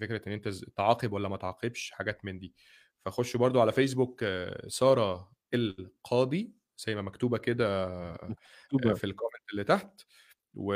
[0.01, 2.53] فكرة إن أنت تعاقب ولا ما تعاقبش حاجات من دي.
[3.05, 8.35] فخش برضو على فيسبوك آه، سارة القاضي زي ما مكتوبة كده آه،
[8.95, 10.01] في ال comment اللي تحت.
[10.53, 10.73] و...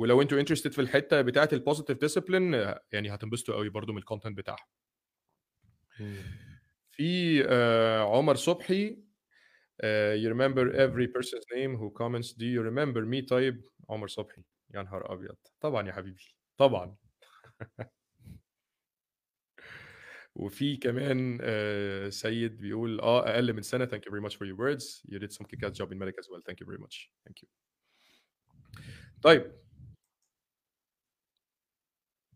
[0.00, 2.54] ولو أنتوا interested في الحتة بتاعة ال positive discipline
[2.92, 4.66] يعني هتنبسطوا قوي برضو من الكونتنت بتاعها.
[6.90, 9.02] في آه، عمر صبحي
[9.80, 14.44] آه، you remember every person's name who comments do you remember me طيب عمر صبحي
[14.74, 16.96] يا نهار ابيض طبعا يا حبيبي طبعا
[20.34, 24.56] وفي كمان آه، سيد بيقول آه أقل من سنه thank you very much for your
[24.56, 27.10] words you did some kick ass job in Medic as well thank you very much
[27.28, 27.48] thank you
[29.22, 29.52] طيب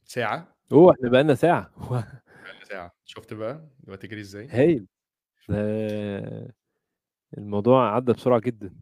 [0.05, 4.86] ساعه اوه إحنا بقالنا ساعه أقل ساعة شُفت بقى الوقت جري إزاي؟ هايل.
[7.38, 8.74] الموضوع عدّى بسرعة جدًا.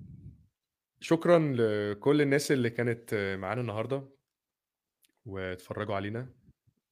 [1.01, 4.09] شكرًا لكل الناس اللي كانت معانا النهارده
[5.27, 6.29] واتفرّجوا علينا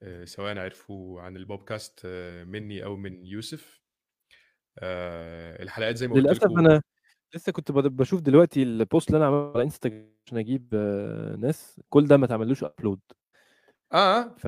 [0.03, 2.07] آآ سواء عرفوا عن البودكاست
[2.47, 3.83] منّي أو من يوسف.
[4.79, 6.83] آآ الحلقات زي ما قُلت للأسف لكم أنا
[7.35, 9.95] لسه كنت باد باشوف دلوقتي الpost اللي أنا عامله على Instagram
[10.27, 10.75] عشان أجيب
[11.41, 12.99] ناس، كل ده ما اتعملوش upload.
[13.93, 14.37] آه.
[14.37, 14.47] ف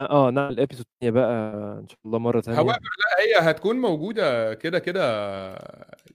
[0.00, 1.32] آه، نعمل episode تانية بقى
[1.80, 2.58] إن شاء الله مرّة تانية.
[2.58, 5.00] however لأ هي هتكون موجودة كده، كده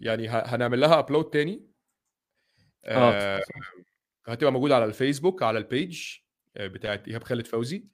[0.01, 1.71] يعني ه هنعمل لها upload تاني.
[2.85, 3.73] آه، آآ صح،.
[4.27, 6.21] هتبقى موجودة على الفيسبوك على الpage
[6.57, 7.87] آآ بتاعة إيهاب خالد فوزي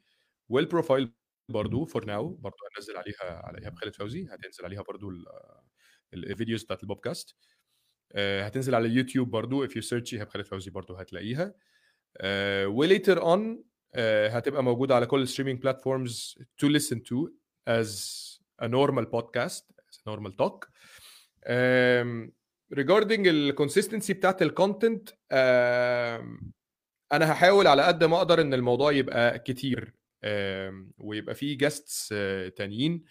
[0.53, 1.07] والprofile
[1.49, 5.25] برضه for now برضه هننزّل عليها على إيهاب خالد فوزي، هتنزل عليها برضه ال
[6.13, 7.35] الفيديوز بتاعة البودكاست.
[8.15, 11.53] آآ هتنزل على اليوتيوب برضه if you search إيهاب خالد فوزي برضه هتلاقيها.
[12.17, 13.57] آآ وlater on آآ
[14.29, 17.29] هتبقى موجودة على كل الstreaming platforms to listen to
[17.69, 17.89] as
[18.61, 20.69] a normal podcast as a normal talk.
[22.71, 26.51] الconsistency بتاعة الcontent آمم
[27.11, 29.93] أنا هاحاول على قد ما أقدر إن الموضوع يبقى كتير
[30.97, 32.07] ويبقى في guests
[32.57, 33.03] تانيين.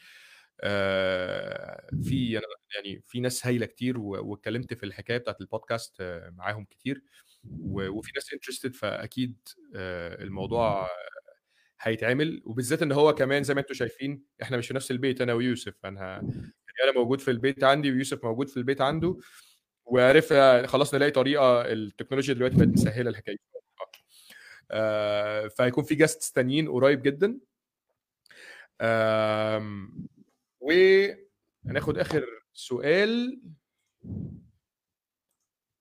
[0.61, 2.33] آآ في
[2.75, 7.03] يعني في ناس هايلة كتير واتكلّمت في الحكاية بتاعة البودكاست معاهم كتير
[7.61, 9.37] وفي ناس interested فأكيد
[9.75, 10.89] آآ الموضوع
[11.81, 12.43] هيتعمل.
[12.45, 15.75] وبالذات إن هو كمان زي ما أنتم شايفين إحنا مش في نفس البيت أنا ويوسف،
[15.85, 16.01] يعني
[16.85, 19.19] أنا موجود في البيت عندي ويوسف موجود في البيت عنده.
[19.85, 23.35] وعرفنا خلاص نلاقي طريقة التكنولوجيا دلوقتي بقت مسهّلة الحكاية.
[23.37, 23.41] دي
[24.71, 27.39] آآ فهيكون في guests تانيين قريب جدًا.
[28.81, 30.07] آمم
[30.61, 33.41] وهناخد آخر سؤال.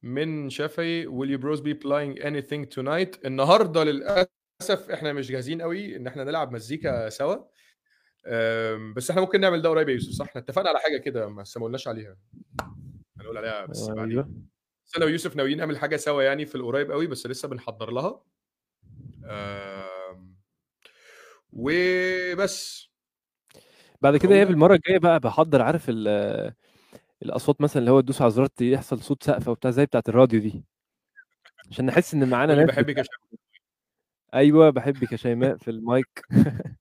[0.06, 5.96] من شفعي will you bros be playing anything tonight؟ النهارده للأسف إحنا مش جاهزين أوي
[5.96, 7.36] إن إحنا نلعب مزيكا سوا.
[8.96, 11.58] بس إحنا ممكن نعمل ده قريب يا يوسف صح؟ إحنا اتفقنا على حاجة كده بس
[11.58, 12.18] ما قُلناش عليها.
[13.20, 14.12] هنقول عليها بس بعدين.
[14.12, 14.32] أيوه.
[14.88, 18.22] بس أنا ويوسف ناويين نعمل حاجة سوا يعني في القريب أوي بس لسه بنحضّر لها.
[21.54, 22.90] وبس.
[24.02, 26.54] بعد كده إيهاب هو المرّة الجاية بقى باحضّر عارف ال
[27.26, 30.64] الأصوات مثلًا اللي هو تدوس على زرار يحصل صوت سقفة وبتاع زي بتاعة الراديو دي.
[31.72, 33.40] عشان نحس إن معانا ناس باحبِك يا شيماء.
[34.34, 36.22] أيوه، باحبِك يا شيماء في المايك.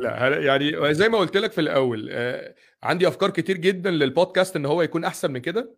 [0.00, 4.66] ه يعني زي ما قُلت لك في الأول آآ عندي أفكار كتير جدًا للبودكاست إن
[4.66, 5.74] هو يكون أحسن من كده.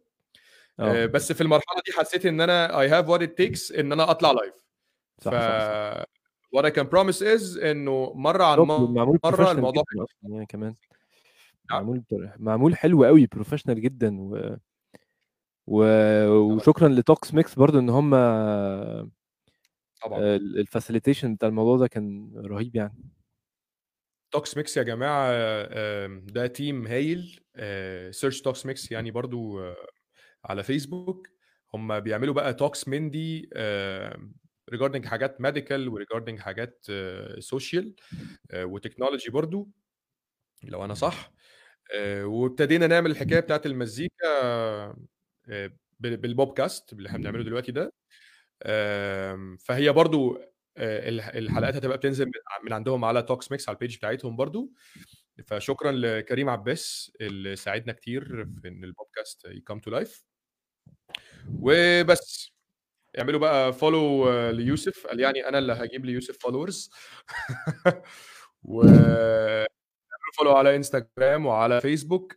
[0.80, 1.06] آآ آه.
[1.06, 4.32] بس في المرحلة دي حسيت إن أنا I have what it takes إن أنا أطلع
[4.32, 4.54] live.
[5.18, 6.04] ف صح، صح، صح.
[6.56, 8.58] what I can promise is إنه مرّة عن
[9.26, 9.84] professional الموضوع
[10.22, 10.74] يعني كمان.
[11.70, 12.04] نعم؟ معمول
[12.38, 14.56] معمول حلو أوي professional جدًا و
[15.66, 15.76] و.
[16.28, 18.14] وشكرًا لTalks Mix برضه إن هم
[20.02, 20.34] طبعًا.
[20.36, 22.94] ال الfacilitation بتاع الموضوع ده كان رهيب يعني.
[24.32, 25.30] Talks Mix يا جماعة
[25.72, 27.40] آمم ده team هايل
[28.12, 29.60] search Talks Mix يعني برضه
[30.44, 31.28] على فيسبوك.
[31.74, 34.34] هم بيعملوا بقى talks من دي آمم
[34.74, 36.86] regarding حاجات medical وregarding حاجات
[37.40, 37.86] social
[38.52, 39.68] آآ وtechnology برضه
[40.64, 41.33] لو أنا صح.
[41.92, 44.96] آآ وابتدينا نعمل الحكاية بتاعة المزيكا آآ
[46.00, 47.92] بال بالبودكاست اللي إحنا بنعمله دلوقتي ده.
[49.66, 49.92] فهي
[50.78, 52.26] آآ الح الحلقات هتبقى بتنزل
[52.64, 54.70] من عندهم على Talks Mix على الpage بتاعتهم برضه.
[55.46, 60.24] فشكرًا لكريم عباس اللي ساعدنا كتير في إن البودكاست يcome to life.
[61.60, 62.50] وبس.
[63.18, 66.90] اعملوا بقى follow ليوسف قال يعني أنا اللي هاجيب ليوسف followers
[68.64, 68.82] و
[70.40, 72.34] follow على Instagram وعلى فيسبوك.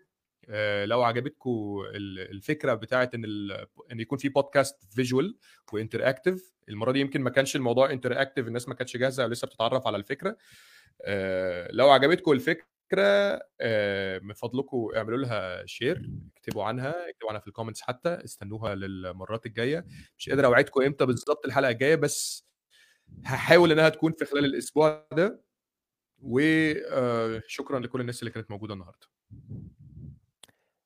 [0.50, 5.34] آآ لو عجبتكم ال الفكرة بتاعة إن ال إن يكون في podcast visual
[5.76, 9.88] وinteractive المرّة دي يمكن ما كانش الموضوع interactive الناس ما كانتش جاهزة أو لسه بتتعرّف
[9.88, 10.38] على الفكرة.
[11.02, 12.68] آآ لو عجبتكم الفكرة
[13.62, 16.00] آآ من فضلكم اعملوا لها share
[16.38, 19.86] اكتبوا عنها، اكتبوا عنها في الcomments حتى، استنوها للمرّات الجاية.
[20.18, 22.48] مش قادر أوعدكم إمتى بالضبط الحلقة الجاية بس
[23.26, 25.47] هاحاول إنها تكون في خلال الأسبوع ده.
[26.24, 29.07] و آآ شكرًا لكل الناس اللي كانت موجودة النهارده.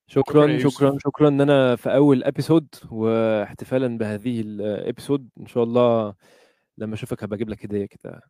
[0.07, 6.15] شكرًا شكرًا، شكرًا، إن أنا في أول episode واحتفالًا بهذه الepisode إن شاء الله
[6.77, 8.21] لمّا أشوفك هابقى أجيب لك هدية كده.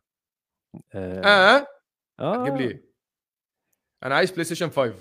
[0.94, 1.66] آآ آه!
[2.20, 2.68] هتجيب لي آه.
[2.68, 2.92] إيه؟
[4.04, 4.94] أنا عايز PlayStation 5.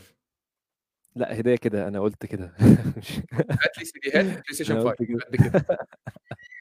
[1.16, 2.54] لأ هدية كده أنا قُلت كده.
[3.34, 5.20] هات لي سيديهات PlayStation أنا 5 قُلت كده.
[5.28, 5.66] قد كده.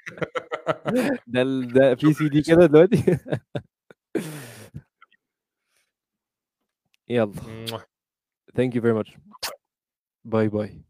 [1.26, 1.42] ده
[1.74, 2.50] ده في CD يوسف.
[2.50, 3.18] كده دلوقتي؟
[7.10, 7.32] يالّا.
[7.66, 7.82] موah.
[8.56, 9.18] Thank you very much.
[10.24, 10.89] باي، باي.